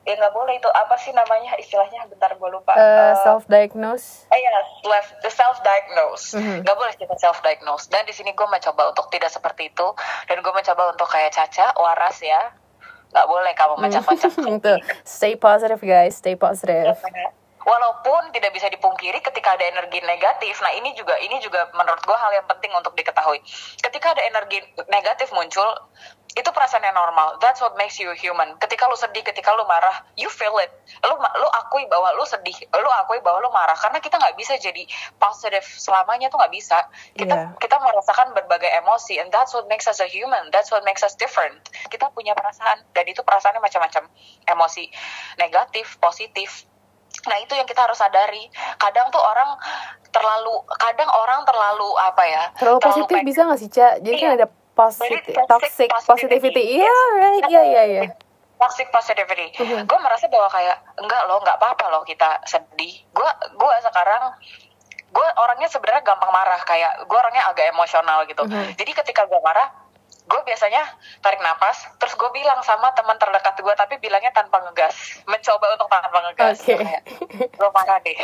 [0.05, 0.69] ya nggak boleh itu.
[0.69, 1.57] Apa sih namanya?
[1.57, 2.73] Istilahnya bentar gue lupa.
[2.73, 4.29] Eh, self diagnose.
[4.29, 4.51] eh, ya
[4.85, 6.63] self self diagnose Mhm.
[6.63, 9.87] nggak boleh kita self diagnose dan di sini gue mencoba untuk tidak seperti itu.
[10.25, 12.53] Dan gue mencoba untuk kayak Caca waras ya.
[13.11, 14.33] Nggak boleh kamu mencak-mencak
[14.65, 16.99] Tuh, stay positive guys, stay positive.
[17.65, 22.13] Walaupun tidak bisa dipungkiri ketika ada energi negatif, nah ini juga ini juga menurut gue
[22.13, 23.41] hal yang penting untuk diketahui.
[23.81, 25.65] Ketika ada energi negatif muncul,
[26.35, 27.39] itu perasaan yang normal.
[27.39, 28.59] That's what makes you human.
[28.59, 30.67] Ketika lu sedih, ketika lu marah, you feel it.
[31.01, 33.79] Lu lu akui bahwa lu sedih, lu akui bahwa lu marah.
[33.79, 34.83] Karena kita nggak bisa jadi
[35.17, 36.79] positive selamanya tuh nggak bisa.
[37.15, 37.55] Kita Iya.
[37.55, 40.51] kita merasakan berbagai emosi, and that's what makes us a human.
[40.51, 41.55] That's what makes us different.
[41.87, 44.11] Kita punya perasaan, dan itu perasaannya macam-macam.
[44.45, 44.91] Emosi
[45.37, 46.67] negatif, positif,
[47.25, 48.51] Nah itu yang kita harus sadari.
[48.77, 49.57] Kadang tuh orang
[50.11, 52.45] terlalu, kadang orang terlalu apa ya?
[52.53, 53.97] Terlalu positif pek- bisa gak sih, Ca?
[53.97, 54.37] Jadi kan Iya.
[54.37, 56.63] ada positive, Jadi toxic toxic positivity.
[56.83, 57.45] Iya, right.
[57.49, 58.03] Iya, iya, iya.
[58.59, 59.55] Toxic positivity.
[59.59, 59.87] Mhm.
[59.87, 63.03] Gue merasa bahwa kayak enggak loh, nggak apa-apa loh kita sedih.
[63.15, 64.35] Gue gue sekarang
[65.15, 68.43] gue orangnya sebenarnya gampang marah kayak gue orangnya agak emosional gitu.
[68.43, 68.75] Mhm.
[68.75, 69.71] Jadi ketika gue marah,
[70.25, 70.81] gue biasanya
[71.21, 75.89] tarik napas, terus gue bilang sama teman terdekat gue, tapi bilangnya tanpa ngegas, mencoba untuk
[75.93, 76.65] tanpa ngegas.
[76.65, 76.81] Oke.
[76.81, 77.03] Kayak,
[77.53, 78.17] gue marah deh,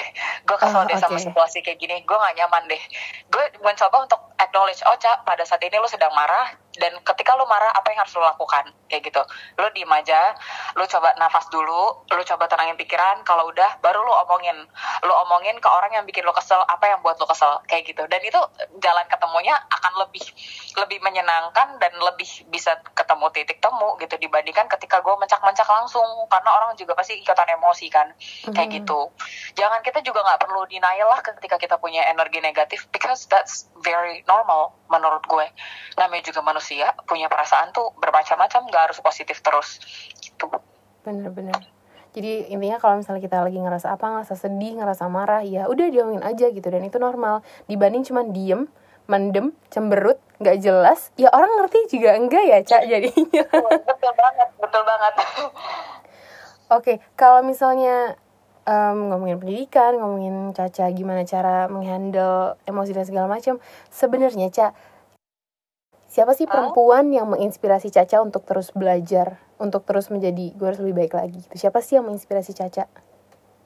[0.48, 1.28] gue kesel Oh, deh sama oke.
[1.28, 2.82] situasi kayak gini, gue gak nyaman deh.
[3.28, 7.46] Gue mencoba untuk acknowledge, oh Cak, pada saat ini lu sedang marah, dan ketika lu
[7.50, 8.70] marah, apa yang harus lu lakukan?
[8.86, 9.22] Kayak gitu.
[9.58, 10.38] Lu diem aja,
[10.78, 14.54] lu coba nafas dulu, lu coba tenangin pikiran, kalau udah, baru lu omongin.
[15.02, 18.06] Lu omongin ke orang yang bikin lu kesel, apa yang buat lu kesel, kayak gitu.
[18.06, 18.38] Dan itu
[18.78, 20.22] jalan ketemunya akan lebih
[20.78, 26.50] lebih menyenangkan dan lebih bisa ketemu titik temu gitu dibandingkan ketika gue mencak-mencak langsung karena
[26.54, 28.14] orang juga pasti ikutan emosi kan
[28.54, 28.76] kayak Mhm.
[28.82, 29.00] gitu
[29.58, 34.22] jangan kita juga nggak perlu denial lah ketika kita punya energi negatif because that's very
[34.30, 35.46] normal menurut gue
[35.98, 36.59] namanya juga manusia
[37.08, 39.80] punya perasaan tuh bermacam-macam nggak harus positif terus
[40.20, 40.48] gitu
[41.00, 41.56] Bener-bener.
[42.10, 46.26] Jadi intinya kalau misalnya kita lagi ngerasa apa, ngerasa sedih, ngerasa marah, ya udah diomongin
[46.26, 47.46] aja gitu dan itu normal.
[47.70, 48.66] Dibanding cuman diem,
[49.06, 53.44] mendem, cemberut, nggak jelas, ya orang ngerti juga enggak ya, Cak jadinya.
[53.86, 55.14] betul banget betul banget
[56.70, 58.14] Oke, kalau misalnya
[58.66, 63.58] em, ngomongin pendidikan, ngomongin Caca gimana cara menghandle emosi dan segala macam,
[63.90, 64.66] sebenarnya Ca,
[66.10, 66.50] siapa sih Hah?
[66.50, 71.38] perempuan yang menginspirasi Caca untuk terus belajar, untuk terus menjadi gue harus lebih baik lagi?
[71.40, 71.54] Gitu.
[71.56, 72.90] Siapa sih yang menginspirasi Caca?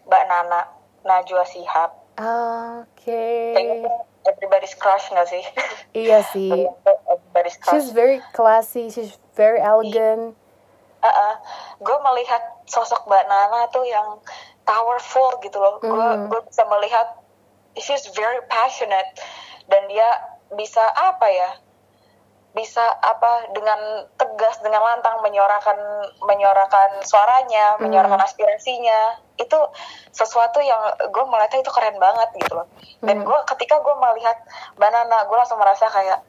[0.04, 0.60] Mbak Nana
[1.02, 3.90] Najwa Sihab Oke, kayaknya
[4.22, 5.42] everybody's crush nggak sih
[6.06, 6.68] iya sih.
[7.04, 10.38] everybody's crush She's very classy, she's very elegant.
[10.96, 11.34] uh -uh.
[11.76, 14.20] gue melihat sosok mbak Nana tuh yang
[14.62, 16.30] powerful gitu loh gue Hmm.
[16.30, 17.18] gue bisa melihat
[17.74, 19.18] she's very passionate
[19.66, 20.06] dan dia
[20.50, 21.50] bisa apa ya
[22.54, 23.76] bisa apa dengan
[24.14, 25.74] tegas dengan lantang menyuarakan
[26.22, 27.82] menyuarakan suaranya Hmm.
[27.82, 29.58] menyuarakan aspirasinya itu
[30.08, 32.70] sesuatu yang gue melihatnya itu keren banget gitu loh
[33.02, 33.26] dan Hmm.
[33.26, 34.38] gue ketika gue melihat
[34.74, 36.22] banana gue langsung merasa kayak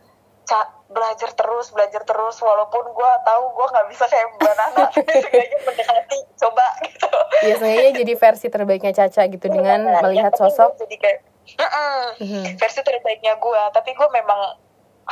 [0.46, 6.18] Ca, belajar terus belajar terus walaupun gue tahu gue nggak bisa kayak banana seenggaknya mendekati
[6.38, 7.10] coba gitu
[7.42, 11.20] biasanya jadi versi terbaiknya Caca gitu dengan Iya, melihat ya, tapi sosok jadi kayak
[11.58, 12.44] "Mm-mm." Mhm.
[12.58, 14.54] versi terbaiknya gue tapi gue memang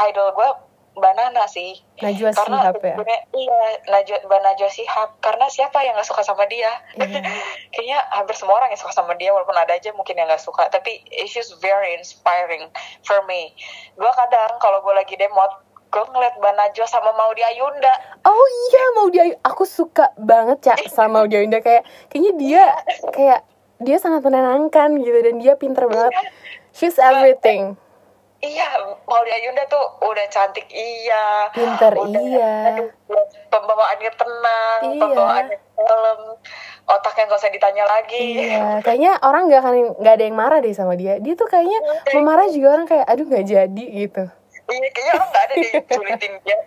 [0.05, 0.49] idol gue
[0.93, 1.77] banana sih.
[1.99, 2.95] Najwa karena Shihab ya?
[2.95, 6.69] sebenarnya iya Najwa Mbak Najwa Shihab karena siapa yang nggak suka sama dia?
[6.97, 7.21] Iya.
[7.73, 10.69] kayaknya hampir semua orang yang suka sama dia walaupun ada aja mungkin yang nggak suka.
[10.69, 12.69] Tapi she's very inspiring
[13.05, 13.53] for me.
[13.97, 15.49] Gue kadang kalau gue lagi demot
[15.93, 17.93] gue ngeliat Mbak Najwa sama Maudi Ayunda
[18.25, 22.63] Oh iya mau dia aku suka banget Cak sama Audia Indah kayak kayaknya dia
[23.13, 23.39] kayak
[23.83, 26.13] dia sangat menenangkan gitu dan dia pinter banget.
[26.73, 27.77] She's everything.
[28.43, 28.67] Iya
[29.07, 32.53] Maudi Ayunda tuh udah cantik iya Pinter udah, iya.
[32.69, 32.89] aduh,
[33.47, 34.99] pembawaannya tenang Iya.
[34.99, 36.19] pembawaannya kalem
[36.85, 40.71] otaknya nggak usah ditanya lagi Iya, kayaknya orang nggak akan nggak ada yang marah deh
[40.71, 41.17] sama dia.
[41.17, 41.79] Dia tuh kayaknya
[42.11, 44.23] mau marah juga orang kayak aduh nggak jadi gitu.
[44.63, 46.57] Iya, kayaknya orang nggak ada di julitin dia.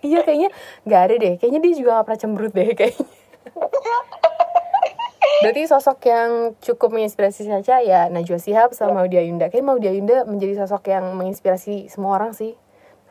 [0.00, 0.48] Iya kayaknya
[0.84, 1.34] nggak ada deh.
[1.36, 3.06] Kayaknya dia juga nggak pernah cemberut deh kayaknya.
[5.44, 9.52] Berarti sosok yang cukup menginspirasi Caca ya Najwa Shihab sama Maudy Ayunda.
[9.52, 12.56] Kayaknya Maudy Ayunda menjadi sosok yang menginspirasi semua orang sih.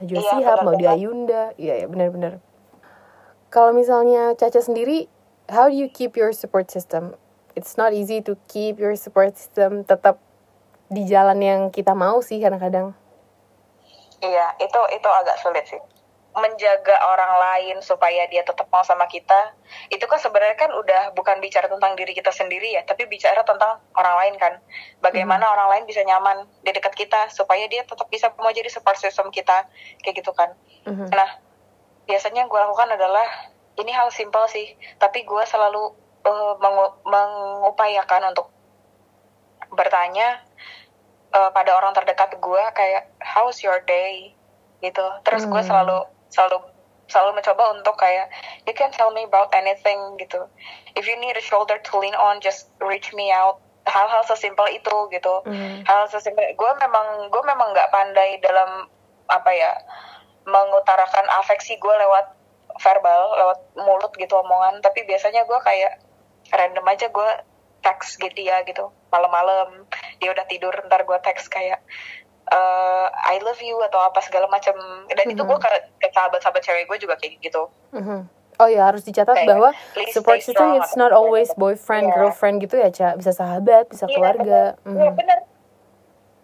[0.02, 0.98] Najwa Iya, Shihab, benar Maudy banget.
[0.98, 1.42] Ayunda.
[1.60, 2.34] Iya ya benar-benar.
[3.54, 5.06] Kalau misalnya Caca sendiri,
[5.46, 7.14] how do you keep your support system?
[7.54, 10.18] It's not easy to keep your support system tetap
[10.90, 12.98] di jalan yang kita mau sih kadang-kadang.
[14.24, 15.82] Iya, itu itu agak sulit sih.
[16.34, 19.54] Menjaga orang lain supaya dia tetap mau sama kita,
[19.94, 23.78] itu kan sebenarnya kan udah bukan bicara tentang diri kita sendiri ya, tapi bicara tentang
[23.94, 24.58] orang lain kan.
[24.98, 28.98] Bagaimana orang lain bisa nyaman di dekat kita supaya dia tetap bisa mau jadi support
[28.98, 29.70] system kita,
[30.02, 30.58] kayak gitu kan.
[30.90, 31.14] Mhm.
[31.14, 31.38] Nah,
[32.10, 33.30] biasanya gue lakukan adalah
[33.78, 38.48] ini hal simpel sih, tapi gue selalu eh, mengu- mengupayakan untuk
[39.70, 40.42] bertanya
[41.34, 44.34] eh, pada orang terdekat gue kayak how's your day
[44.82, 45.04] gitu.
[45.26, 45.70] Terus gue Hmm.
[45.70, 46.66] selalu selalu
[47.06, 48.34] selalu mencoba untuk kayak
[48.66, 50.50] you can tell me about anything gitu.
[50.98, 53.62] If you need a shoulder to lean on, just reach me out.
[53.84, 55.84] Hal-hal sesimpel itu gitu Mhm.
[55.84, 58.88] hal sesimpel gue memang gue memang nggak pandai dalam
[59.28, 59.76] apa ya
[60.48, 62.32] mengutarakan afeksi gue lewat
[62.80, 66.00] verbal lewat mulut gitu omongan tapi biasanya gue kayak
[66.56, 67.30] random aja gue
[67.84, 69.84] teks gitu ya gitu malam-malam
[70.24, 71.84] dia udah tidur ntar gue teks kayak
[72.54, 74.78] eh, I love you atau apa segala macam
[75.08, 75.64] dan itu gue Mhm.
[75.64, 78.30] ke, ke sahabat-sahabat cewek gue juga kayak gitu Mhm.
[78.56, 79.70] Oh ya harus dicatat Kayak, bahwa
[80.08, 82.16] support system it's not always boyfriend Iya.
[82.16, 84.62] girlfriend gitu ya cak bisa sahabat bisa Iya, keluarga.
[84.80, 84.94] bener.
[84.96, 85.18] Iya Mhm.
[85.18, 85.40] bener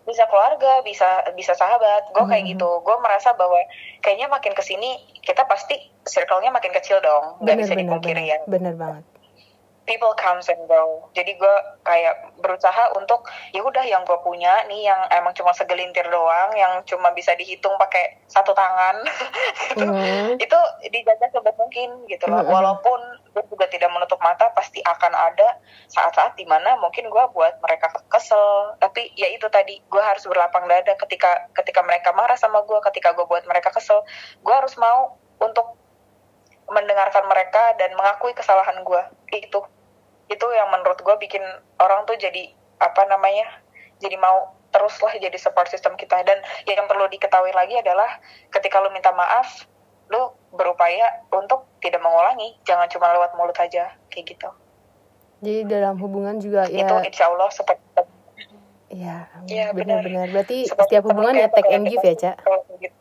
[0.03, 2.51] bisa keluarga bisa bisa sahabat gue kayak Mhm.
[2.51, 3.61] gitu gue merasa bahwa
[4.01, 4.89] kayaknya makin ke sini
[5.21, 9.05] kita pasti circle-nya makin kecil dong nggak bisa dipungkiri ya bener banget.
[9.89, 11.09] People comes and go.
[11.17, 16.05] Jadi gue kayak berusaha untuk ya udah yang gue punya nih yang emang cuma segelintir
[16.13, 19.01] doang yang cuma bisa dihitung pakai satu tangan.
[19.69, 19.85] Gitu.
[19.85, 20.41] Mhm.
[20.41, 20.59] itu
[20.89, 22.41] dijaga sebaik mungkin gitu loh.
[22.41, 22.49] Mhm.
[22.49, 22.99] walaupun
[23.31, 27.93] gue juga tidak menutup mata pasti akan ada saat-saat di mana mungkin gue buat mereka
[28.09, 28.75] kesel.
[28.81, 33.13] Tapi ya itu tadi gue harus berlapang dada ketika ketika mereka marah sama gue ketika
[33.13, 34.01] gue buat mereka kesel.
[34.41, 35.79] Gue harus mau untuk
[36.69, 39.01] mendengarkan mereka dan mengakui kesalahan gue
[39.33, 39.59] itu
[40.29, 41.41] itu yang menurut gue bikin
[41.81, 43.49] orang tuh jadi apa namanya
[43.99, 46.21] jadi mau teruslah jadi support system kita.
[46.23, 48.21] Dan yang perlu diketahui lagi adalah
[48.53, 49.65] ketika lu minta maaf
[50.09, 52.57] lu berupaya untuk tidak mengulangi.
[52.65, 54.49] Jangan cuma lewat mulut aja kayak gitu.
[55.39, 57.81] Jadi dalam hubungan juga itu ya insya Allah seperti
[58.89, 60.01] ya Iya, benar.
[60.03, 60.27] benar-benar.
[60.33, 62.35] Berarti seperti setiap hubungan ya take and give kita- ya cak.
[62.81, 62.98] gitu.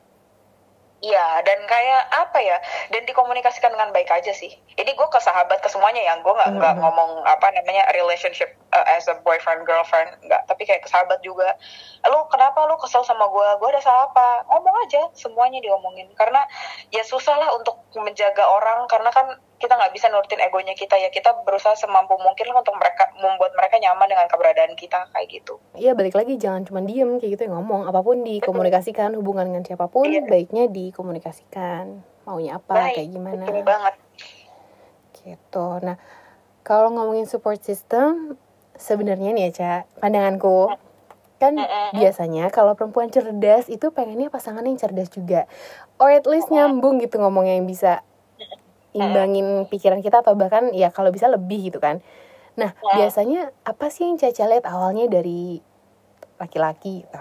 [0.98, 2.58] Iya, dan kayak apa ya?
[2.90, 4.50] Dan dikomunikasikan dengan baik aja sih.
[4.74, 6.82] Ini gue ke sahabat ke semuanya ya, gue nggak nggak Mhm.
[6.82, 10.42] ngomong apa namanya relationship uh, as a boyfriend girlfriend, nggak.
[10.50, 11.54] Tapi kayak ke sahabat juga.
[12.02, 13.48] Lu kenapa lu kesel sama gue?
[13.62, 14.42] Gue ada salah apa?
[14.50, 16.10] Ngomong aja, semuanya diomongin.
[16.18, 16.42] Karena
[16.90, 21.08] ya susah lah untuk menjaga orang, karena kan kita nggak bisa nurutin egonya kita ya.
[21.08, 25.58] Kita berusaha semampu mungkin untuk mereka membuat mereka nyaman dengan keberadaan kita kayak gitu.
[25.74, 29.62] Iya balik lagi jangan cuma diem kayak gitu ya ngomong apa pun dikomunikasikan hubungan dengan
[29.62, 30.22] siapa pun Iya.
[30.24, 33.94] baiknya dikomunikasikan maunya apa Baik, kayak gimana betul banget.
[35.18, 35.66] gitu.
[35.82, 35.96] Nah
[36.62, 38.36] kalau ngomongin support system
[38.74, 40.70] sebenarnya nih ya cak pandanganku
[41.38, 41.54] kan
[41.92, 45.46] biasanya kalau perempuan cerdas itu pengennya pasangan yang cerdas juga
[45.96, 48.02] or at least nyambung gitu ngomongnya yang bisa
[48.92, 52.00] imbangin pikiran kita atau bahkan ya kalau bisa lebih gitu kan.
[52.54, 52.96] Nah Hmm.
[52.96, 55.60] biasanya apa sih yang Caca lihat awalnya dari
[56.36, 57.20] laki-laki gitu?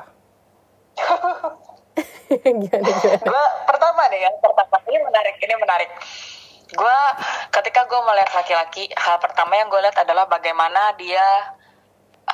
[2.43, 3.24] Gimana gimana?
[3.24, 5.89] Gue pertama deh yang pertama ini menarik ini menarik.
[6.70, 6.97] Gue
[7.49, 11.24] ketika gue melihat laki-laki hal pertama yang gue lihat adalah bagaimana dia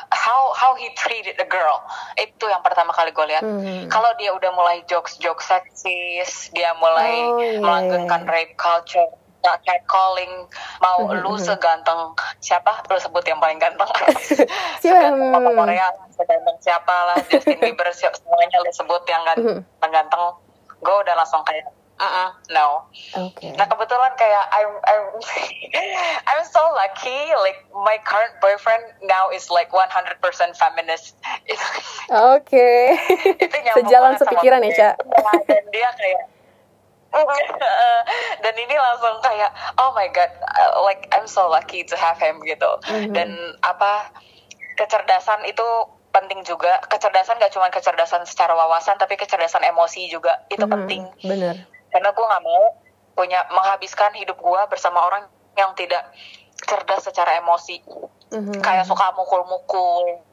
[0.10, 1.78] how how he treated the girl.
[2.18, 3.44] Itu yang pertama kali gue lihat.
[3.46, 3.86] Hmm.
[3.88, 8.32] kalau dia udah mulai jokes jokes seksis dia mulai Oh, iya, melanggengkan iya.
[8.32, 9.12] rape culture
[9.44, 10.48] nggak catcalling
[10.80, 11.44] mau Mhm, lu mhm.
[11.44, 12.00] seganteng
[12.40, 13.92] siapa lu sebut yang paling ganteng
[14.82, 15.12] Siapa?
[15.12, 15.60] papa Hmm.
[15.60, 19.60] Korea seganteng siapa lah Justin Bieber semuanya lu sebut yang Mhm.
[19.60, 20.24] ganteng ganteng
[20.80, 25.04] gue udah langsung kayak "Mm-mm, no oke Nah kebetulan kayak I'm I'm
[26.28, 30.20] I'm so lucky like my current boyfriend now is like 100%
[30.54, 31.14] feminist.
[32.10, 32.98] Oke
[33.38, 34.76] itu nyambung sejalan sepikiran ya gue.
[34.76, 36.22] Ca Iya, Dan dia kayak
[38.44, 42.42] dan ini langsung kayak oh my god uh, like I'm so lucky to have him
[42.44, 42.70] gitu.
[42.90, 43.14] Mhm.
[43.14, 43.30] Dan
[43.62, 44.10] apa
[44.76, 45.66] kecerdasan itu
[46.10, 46.82] penting juga.
[46.90, 51.56] Kecerdasan gak cuma kecerdasan secara wawasan tapi kecerdasan emosi juga itu Mhm, penting bener
[51.90, 52.74] karena gue nggak mau
[53.14, 56.10] punya menghabiskan hidup gue bersama orang yang tidak
[56.66, 57.78] cerdas secara emosi
[58.34, 58.66] Mhm.
[58.66, 60.26] kayak suka mukul-mukul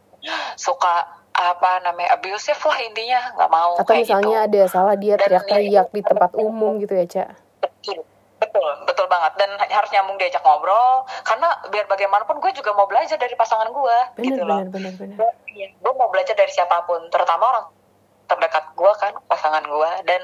[0.56, 4.46] suka apa namanya abusive lah intinya nggak mau atau kayak misalnya gitu.
[4.52, 7.24] ada salah dia teriak-teriak di tempat umum gitu ya Ca
[7.64, 8.04] betul
[8.40, 9.32] betul betul banget.
[9.36, 13.96] Dan harus nyambung diajak ngobrol karena biar bagaimanapun gue juga mau belajar dari pasangan gue
[14.16, 14.58] bener gitu loh.
[14.64, 15.16] bener bener bener.
[15.16, 17.66] Gue iya, gue mau belajar dari siapa pun terutama orang
[18.30, 20.22] terdekat gue kan pasangan gue dan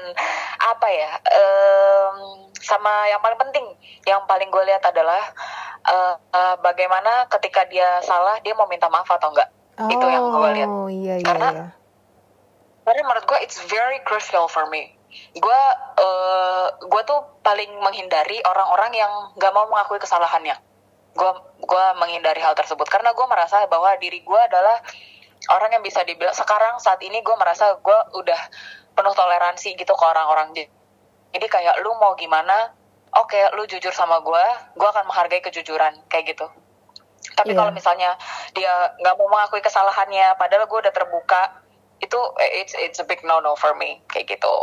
[0.63, 2.15] apa ya em,
[2.63, 3.67] sama yang paling penting
[4.07, 5.19] yang paling gue lihat adalah
[5.83, 10.49] eh, eh, bagaimana ketika dia salah dia mau minta maaf atau enggak itu yang gue
[10.57, 10.67] lihat.
[10.67, 11.65] oh iya iya Karena- iya.
[12.81, 14.95] karena menurut gue it's very crucial for me.
[15.37, 15.61] Gue
[15.97, 20.57] eh, gue tuh paling menghindari orang-orang yang nggak mau mengakui kesalahannya.
[21.13, 22.87] Gue gue menghindari hal tersebut.
[22.87, 24.81] Karena gue merasa bahwa diri gue adalah
[25.53, 28.41] orang yang bisa dibilang sekarang saat ini gue merasa gue udah
[28.97, 30.55] penuh toleransi gitu ke orang-orang.
[31.35, 32.73] Jadi kayak lu mau gimana
[33.13, 34.43] oke lu jujur sama gue
[34.75, 36.47] gue akan menghargai kejujuran kayak gitu
[37.37, 37.57] tapi Iya.
[37.61, 38.17] kalau misalnya
[38.51, 41.61] dia nggak mau mengakui kesalahannya padahal gue udah terbuka
[41.97, 44.55] itu eh, it's it's a big no no for me kayak gitu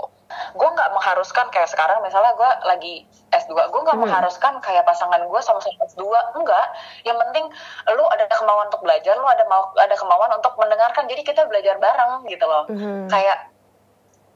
[0.55, 2.95] gue nggak mengharuskan kayak sekarang misalnya gue lagi
[3.31, 4.03] S2 gue nggak Hmm.
[4.03, 6.03] mengharuskan kayak pasangan gue sama-sama S2
[6.35, 6.67] enggak
[7.03, 7.47] yang penting
[7.91, 11.79] lu ada kemauan untuk belajar lu ada mau ada kemauan untuk mendengarkan jadi kita belajar
[11.79, 13.07] bareng gitu loh Mhm.
[13.07, 13.54] kayak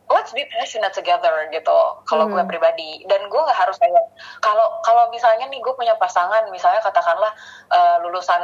[0.09, 2.49] let's be passionate together gitu kalau gue Mhm.
[2.49, 4.05] pribadi dan gue nggak harus kayak
[4.39, 7.33] kalau kalau misalnya nih gue punya pasangan misalnya katakanlah
[7.69, 8.43] eh, lulusan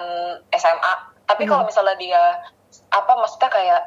[0.50, 0.94] SMA
[1.24, 1.68] tapi kalau Mhm.
[1.68, 2.22] misalnya dia
[2.90, 3.82] apa maksudnya kayak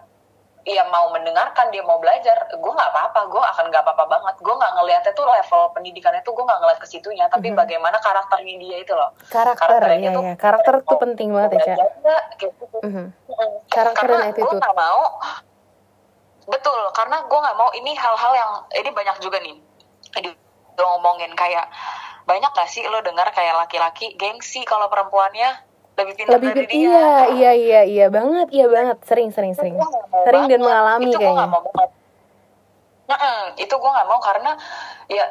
[0.64, 4.52] ya mau mendengarkan dia mau belajar gue nggak apa-apa gue akan nggak apa-apa banget gue
[4.52, 7.56] nggak ngelihatnya tuh level pendidikannya tuh gue nggak ngeliat ke situnya tapi Mhm.
[7.56, 11.58] bagaimana karakternya dia itu loh karakter karakternya ya tuh- ya karakter tuh penting banget ya
[11.58, 12.22] Ca belajar nggak?
[12.36, 12.78] Kayak gitu.
[12.84, 13.06] Mhm.
[13.30, 13.52] Mm.
[13.70, 14.60] Karakter karena dan gue attitude.
[14.60, 15.02] nggak mau
[16.48, 19.56] betul karena gue nggak mau ini hal-hal yang ini banyak juga nih.
[20.18, 20.30] Di
[20.78, 21.68] lo ngomongin kayak
[22.28, 25.64] banyak gak sih lo dengar kayak laki-laki gengsi kalau perempuannya?
[25.98, 26.86] Lebih pintar lebih dari dia.
[26.86, 28.98] iya iya iya iya banget iya banget.
[29.08, 29.76] Sering sering sering.
[30.26, 31.48] sering dan mengalami itu kayaknya.
[31.48, 31.64] nggak mau
[33.08, 34.52] Nah, itu gue nggak mau karena
[35.08, 35.24] ya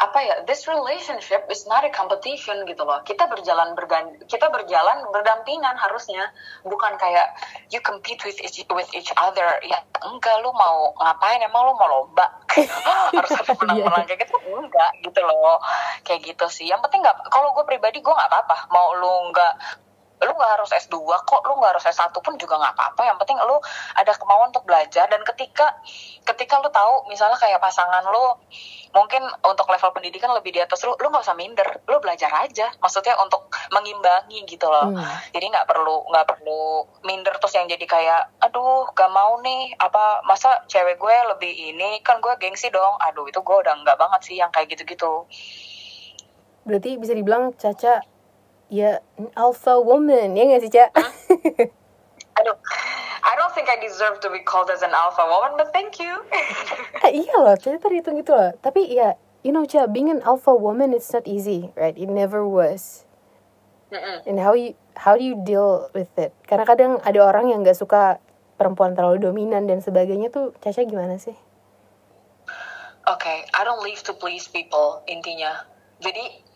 [0.00, 3.04] apa ya this relationship is not a competition gitu loh.
[3.04, 6.32] Kita berjalan bergan kita berjalan berdampingan harusnya.
[6.64, 7.36] Bukan kayak
[7.68, 9.60] you compete with each, with each other.
[9.60, 11.44] Ya enggak lu mau ngapain?
[11.44, 12.26] Emang lu mau lomba?
[13.12, 14.36] Harus ada menang-menang kayak gitu?
[14.48, 15.60] Enggak gitu loh.
[16.08, 16.66] Kayak gitu sih.
[16.72, 18.72] Yang penting nggak kalau gue pribadi gue nggak apa-apa.
[18.72, 19.52] Mau lu nggak
[20.20, 23.02] lu nggak harus S2 kok lu nggak harus S1 pun juga nggak apa-apa.
[23.08, 23.56] Yang penting lu
[23.96, 25.08] ada kemauan untuk belajar.
[25.08, 25.80] Dan ketika
[26.28, 28.36] ketika lu tahu misalnya kayak pasangan lu
[28.92, 31.68] mungkin untuk level pendidikan lebih di atas lu lu nggak usah minder.
[31.88, 32.68] Lu belajar aja.
[32.84, 34.92] Maksudnya untuk mengimbangi gitu loh.
[34.92, 35.02] Hmm.
[35.32, 39.72] jadi nggak perlu nggak perlu minder terus yang jadi kayak aduh gak mau nih.
[39.80, 42.04] Apa masa cewek gue lebih ini?
[42.04, 43.00] Kan gue gengsi dong.
[43.08, 45.24] Aduh itu gue udah nggak banget sih yang kayak gitu-gitu.
[46.68, 48.19] Berarti bisa dibilang Caca
[48.70, 49.02] ya
[49.34, 50.86] alpha woman ya nggak sih Ca
[52.38, 52.56] aduh
[53.20, 56.24] I don't think I deserve to be called as an alpha woman but thank you.
[57.04, 58.56] Ah, iya loh Caca terhitung gitu loh.
[58.64, 61.94] Tapi ya you know Ca being an alpha woman it's not easy right?
[62.00, 63.04] It never was.
[64.24, 66.30] And how you how do you deal with it?
[66.46, 68.22] Karena kadang ada orang yang nggak suka
[68.54, 71.34] perempuan terlalu dominan dan sebagainya tuh Caca gimana sih?
[73.10, 75.66] Oke, I don't live to please people intinya.
[75.98, 76.49] Jadi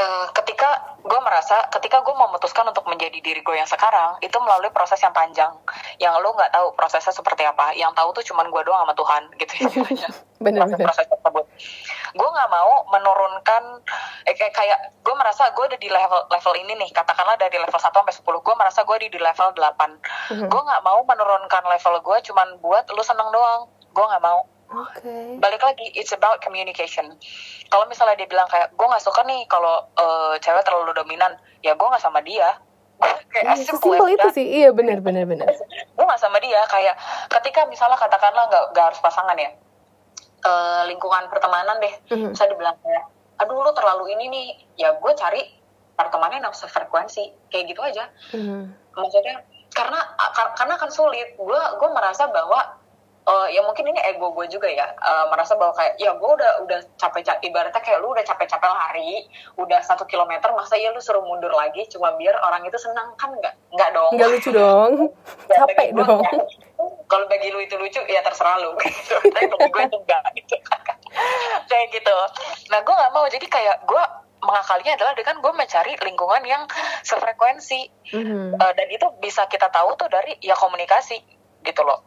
[0.00, 0.68] eh, ketika
[1.00, 5.12] gue merasa, ketika gue memutuskan untuk menjadi diri gue yang sekarang, itu melalui proses yang
[5.12, 5.52] panjang,
[5.96, 7.72] yang lo nggak tahu prosesnya seperti apa.
[7.72, 9.68] Yang tahu tuh cuman gue doang sama Tuhan, gitu ya.
[10.40, 11.44] bener bener proses-proses tersebut.
[12.16, 13.84] gue nggak mau menurunkan
[14.24, 17.76] eh, kayak, kayak gue merasa gue udah di level level ini nih katakanlah dari level
[17.76, 20.48] 1 sampai 10 gue merasa gue di, di level 8 Mhm.
[20.48, 24.40] gue nggak mau menurunkan level gue cuman buat lu seneng doang gue nggak mau
[24.70, 25.36] Oke.
[25.36, 27.10] balik lagi it's about communication
[27.66, 31.74] kalau misalnya dia bilang kayak gue nggak suka nih kalau eh, cewek terlalu dominan ya
[31.74, 32.54] gue nggak sama dia
[33.32, 34.46] kayak Iya, as simple itu sih.
[34.60, 35.48] Iya benar benar benar.
[35.96, 36.94] gue nggak sama dia kayak
[37.30, 39.50] ketika misalnya katakanlah nggak nggak harus pasangan ya
[40.40, 42.32] Eh, lingkungan pertemanan deh Mhm.
[42.32, 43.04] bisa dibilang kayak
[43.36, 44.46] aduh lu terlalu ini nih
[44.78, 45.44] ya gue cari
[45.92, 48.72] pertemanan yang sefrekuensi kayak gitu aja Mhm.
[48.90, 50.00] maksudnya karena
[50.32, 52.56] kar- karena akan sulit gue gue merasa bahwa
[53.30, 56.52] eh, ya mungkin ini ego gue juga ya eh, merasa bahwa kayak ya gue udah
[56.60, 59.24] udah capek capek ibaratnya kayak lu udah capek capek lari
[59.54, 63.30] udah satu kilometer masa ya lu suruh mundur lagi cuma biar orang itu senang kan
[63.32, 64.92] nggak nggak dong Nggak lucu dong.
[65.50, 66.20] Ya, Capek gua dong.
[66.20, 66.46] enggak.
[67.06, 69.14] kalau bagi lu itu lucu ya terserah lu gitu.
[69.26, 70.54] tapi bagi gue itu enggak gitu
[71.68, 72.16] kayak gitu
[72.66, 74.02] nah gue nggak mau jadi kayak gue
[74.40, 76.62] mengakalinya adalah dengan gue mencari lingkungan yang
[77.04, 78.56] sefrekuensi Mhm.
[78.56, 81.14] Eh, dan itu bisa kita tahu tuh dari ya komunikasi
[81.60, 82.02] gitu loh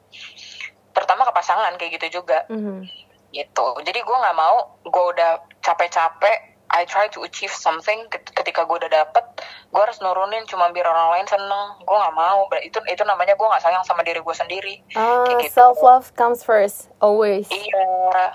[0.94, 2.86] terutama ke pasangan kayak gitu juga Mhm.
[3.34, 8.64] gitu jadi gue nggak mau gue udah capek-capek I try to achieve something ket- ketika
[8.64, 9.26] gue udah dapet
[9.70, 13.46] gue harus nurunin cuma biar orang lain seneng gue nggak mau itu itu namanya gue
[13.46, 15.54] nggak sayang sama diri gue sendiri Ah, Kayak gitu.
[15.54, 17.46] self love comes first always.
[17.50, 17.86] Iya,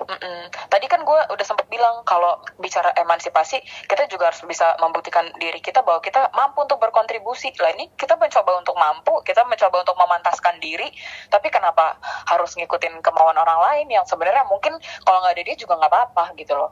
[0.02, 0.40] mm-mm.
[0.68, 5.58] tadi kan gue udah sempet bilang kalau bicara emansipasi kita juga harus bisa membuktikan diri
[5.58, 7.54] kita bahwa kita mampu untuk berkontribusi.
[7.58, 10.90] Lah ini kita mencoba untuk mampu, kita mencoba untuk memantaskan diri,
[11.28, 15.78] tapi kenapa harus ngikutin kemauan orang lain yang sebenarnya mungkin kalau nggak ada dia juga
[15.78, 16.70] nggak apa-apa gitu loh.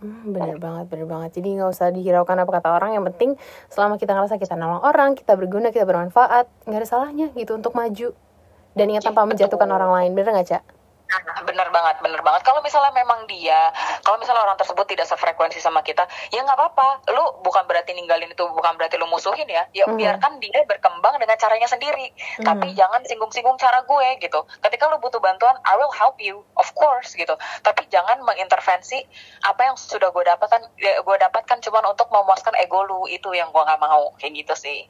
[0.00, 1.30] Hmm, bener banget, bener banget.
[1.36, 2.96] Jadi nggak usah dihiraukan apa kata orang.
[2.96, 3.30] Yang penting
[3.68, 7.76] selama kita ngerasa kita nolong orang, kita berguna, kita bermanfaat, nggak ada salahnya gitu untuk
[7.76, 8.16] maju.
[8.72, 10.64] Dan ingat tanpa menjatuhkan orang lain, bener nggak cak?
[11.10, 12.46] Nah, bener banget, bener banget.
[12.46, 13.74] Kalau misalnya memang dia,
[14.06, 17.10] kalau misalnya orang tersebut tidak sefrekuensi sama kita, ya nggak apa-apa.
[17.10, 19.66] Lu bukan berarti ninggalin itu, bukan berarti lu musuhin ya.
[19.74, 19.98] Ya Mhm.
[19.98, 22.14] biarkan dia berkembang dengan caranya sendiri.
[22.38, 22.46] Mhm.
[22.46, 24.40] Tapi jangan singgung-singgung cara gue gitu.
[24.62, 27.34] Ketika lu butuh bantuan, I will help you, of course gitu.
[27.66, 29.02] Tapi jangan mengintervensi
[29.42, 33.50] apa yang sudah gue dapatkan, ya, gue dapatkan cuman untuk memuaskan ego lu itu yang
[33.50, 34.86] gue nggak mau kayak gitu sih.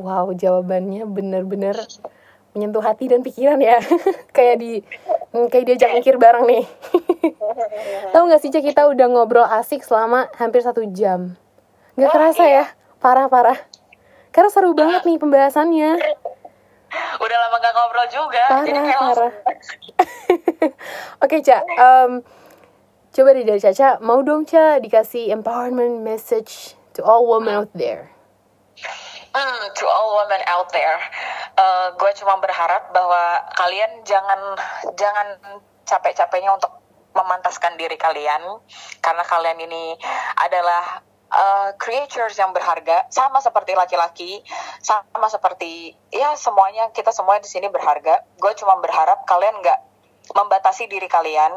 [0.00, 1.76] Wow, jawabannya bener-bener
[2.52, 3.78] menyentuh hati dan pikiran ya.
[4.36, 4.82] kayak di
[5.34, 6.64] hmm, kayak diajak mikir bareng nih.
[8.14, 11.38] Tahu nggak sih Cak kita udah ngobrol asik selama hampir satu jam.
[11.94, 12.64] Nggak Wah, kerasa iya.
[12.70, 13.58] ya, parah-parah.
[14.30, 15.98] Karena seru banget nih pembahasannya.
[17.22, 19.32] Udah lama gak ngobrol juga, jadi Parah, kayak langsung parah.
[21.22, 21.62] Oke, Cak.
[21.62, 22.10] em,
[23.14, 28.10] coba dari Caca, mau dong, Cak, dikasih empowerment message to all women out there.
[29.40, 31.00] Hmm, to all women out there,
[31.96, 34.36] gue cuma berharap bahwa kalian jangan
[35.00, 35.40] jangan
[35.88, 36.68] capek-capeknya untuk
[37.16, 38.60] memantaskan diri kalian,
[39.00, 39.96] karena kalian ini
[40.44, 41.00] adalah
[41.32, 44.44] uh, creatures yang berharga, sama seperti laki-laki,
[44.84, 48.20] sama seperti ya semuanya kita semua di sini berharga.
[48.36, 49.80] Gue cuma berharap kalian nggak
[50.34, 51.52] membatasi diri kalian.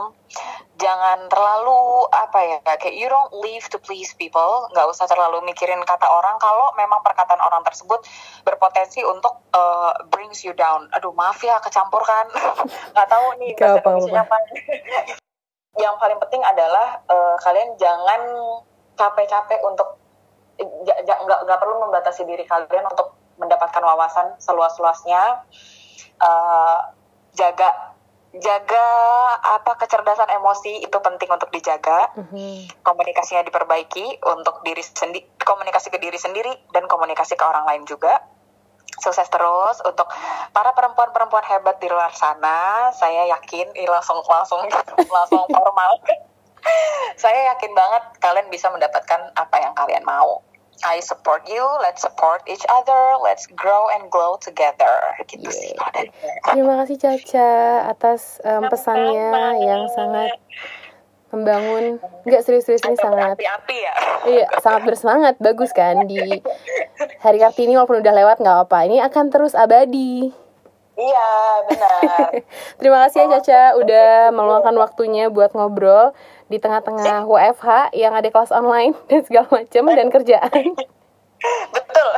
[0.74, 4.68] Jangan terlalu apa ya kayak you don't live to please people.
[4.74, 6.36] Nggak usah terlalu mikirin kata orang.
[6.42, 8.02] Kalau memang perkataan orang tersebut
[8.42, 10.90] berpotensi untuk uh, brings you down.
[10.98, 12.28] Aduh maaf ya kecampur kan.
[12.94, 14.10] Nggak tahu nih Gak bahasa.
[14.10, 14.38] Indonesianya apa.
[15.84, 18.22] Yang paling penting adalah uh, kalian jangan
[18.94, 19.98] capek-capek untuk
[20.62, 25.50] nggak nggak perlu membatasi diri kalian untuk mendapatkan wawasan seluas-luasnya.
[26.22, 26.94] Uh,
[27.34, 27.93] jaga
[28.34, 28.88] jaga
[29.46, 32.10] apa kecerdasan emosi itu penting untuk dijaga.
[32.18, 32.82] Mhm.
[32.82, 38.22] komunikasinya diperbaiki untuk diri sendiri komunikasi ke diri sendiri dan komunikasi ke orang lain juga.
[39.02, 40.06] Sukses terus untuk
[40.54, 42.90] para perempuan-perempuan hebat di luar sana.
[42.94, 44.62] Saya yakin ini langsung langsung
[45.18, 46.02] langsung formal.
[47.22, 50.42] Saya yakin banget kalian bisa mendapatkan apa yang kalian mau
[50.82, 55.16] I support you, let's support each other, let's grow and glow together.
[55.30, 55.72] Gitu sih.
[55.72, 55.80] Yeah.
[55.80, 56.34] kalau dari gue.
[56.50, 57.52] Terima kasih Caca
[57.94, 59.30] atas em, pesannya
[59.62, 60.36] yang sangat
[61.34, 61.98] membangun.
[62.26, 63.96] Nggak serius-serius ini sangat berapi-api ya.
[64.24, 66.22] Iya, sangat bersemangat, bagus kan di
[67.20, 68.78] hari Kartini walaupun udah lewat nggak apa.
[68.86, 70.30] Ini akan terus abadi.
[70.94, 71.30] Iya,
[71.66, 72.30] benar.
[72.78, 76.14] Terima kasih ya Caca udah meluangkan waktunya buat ngobrol
[76.48, 80.66] di tengah-tengah WFH yang ada kelas online dan segala macam dan kerjaan.
[81.74, 82.12] Betul.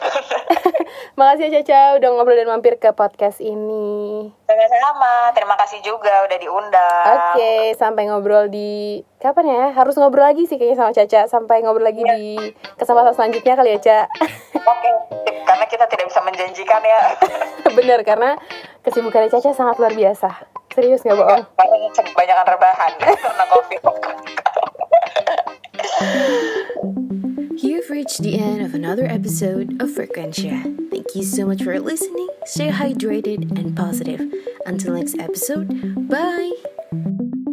[1.17, 4.30] Makasih ya Caca udah ngobrol dan mampir ke podcast ini.
[4.45, 5.34] Sama-sama.
[5.34, 7.05] Terima kasih juga udah diundang.
[7.34, 9.63] Oke, sampai ngobrol di kapan ya?
[9.73, 11.21] Harus ngobrol lagi sih kayaknya sama Caca.
[11.26, 13.99] Sampai ngobrol lagi di kesempatan selanjutnya kali ya, Ca.
[14.76, 14.89] Oke,
[15.47, 16.99] karena kita tidak bisa menjanjikan ya.
[17.73, 18.38] Bener, karena
[18.86, 20.30] kesibukannya Caca sangat luar biasa.
[20.76, 21.43] Serius nggak bohong?
[21.55, 23.82] Karena kebanyakan rebahan gitu, karena covid.
[27.55, 30.61] You've reached the end of another episode of Frequentia.
[30.91, 32.28] Thank you so much for listening.
[32.43, 34.21] Stay hydrated and positive.
[34.65, 35.71] Until next episode,
[36.11, 37.45] bye!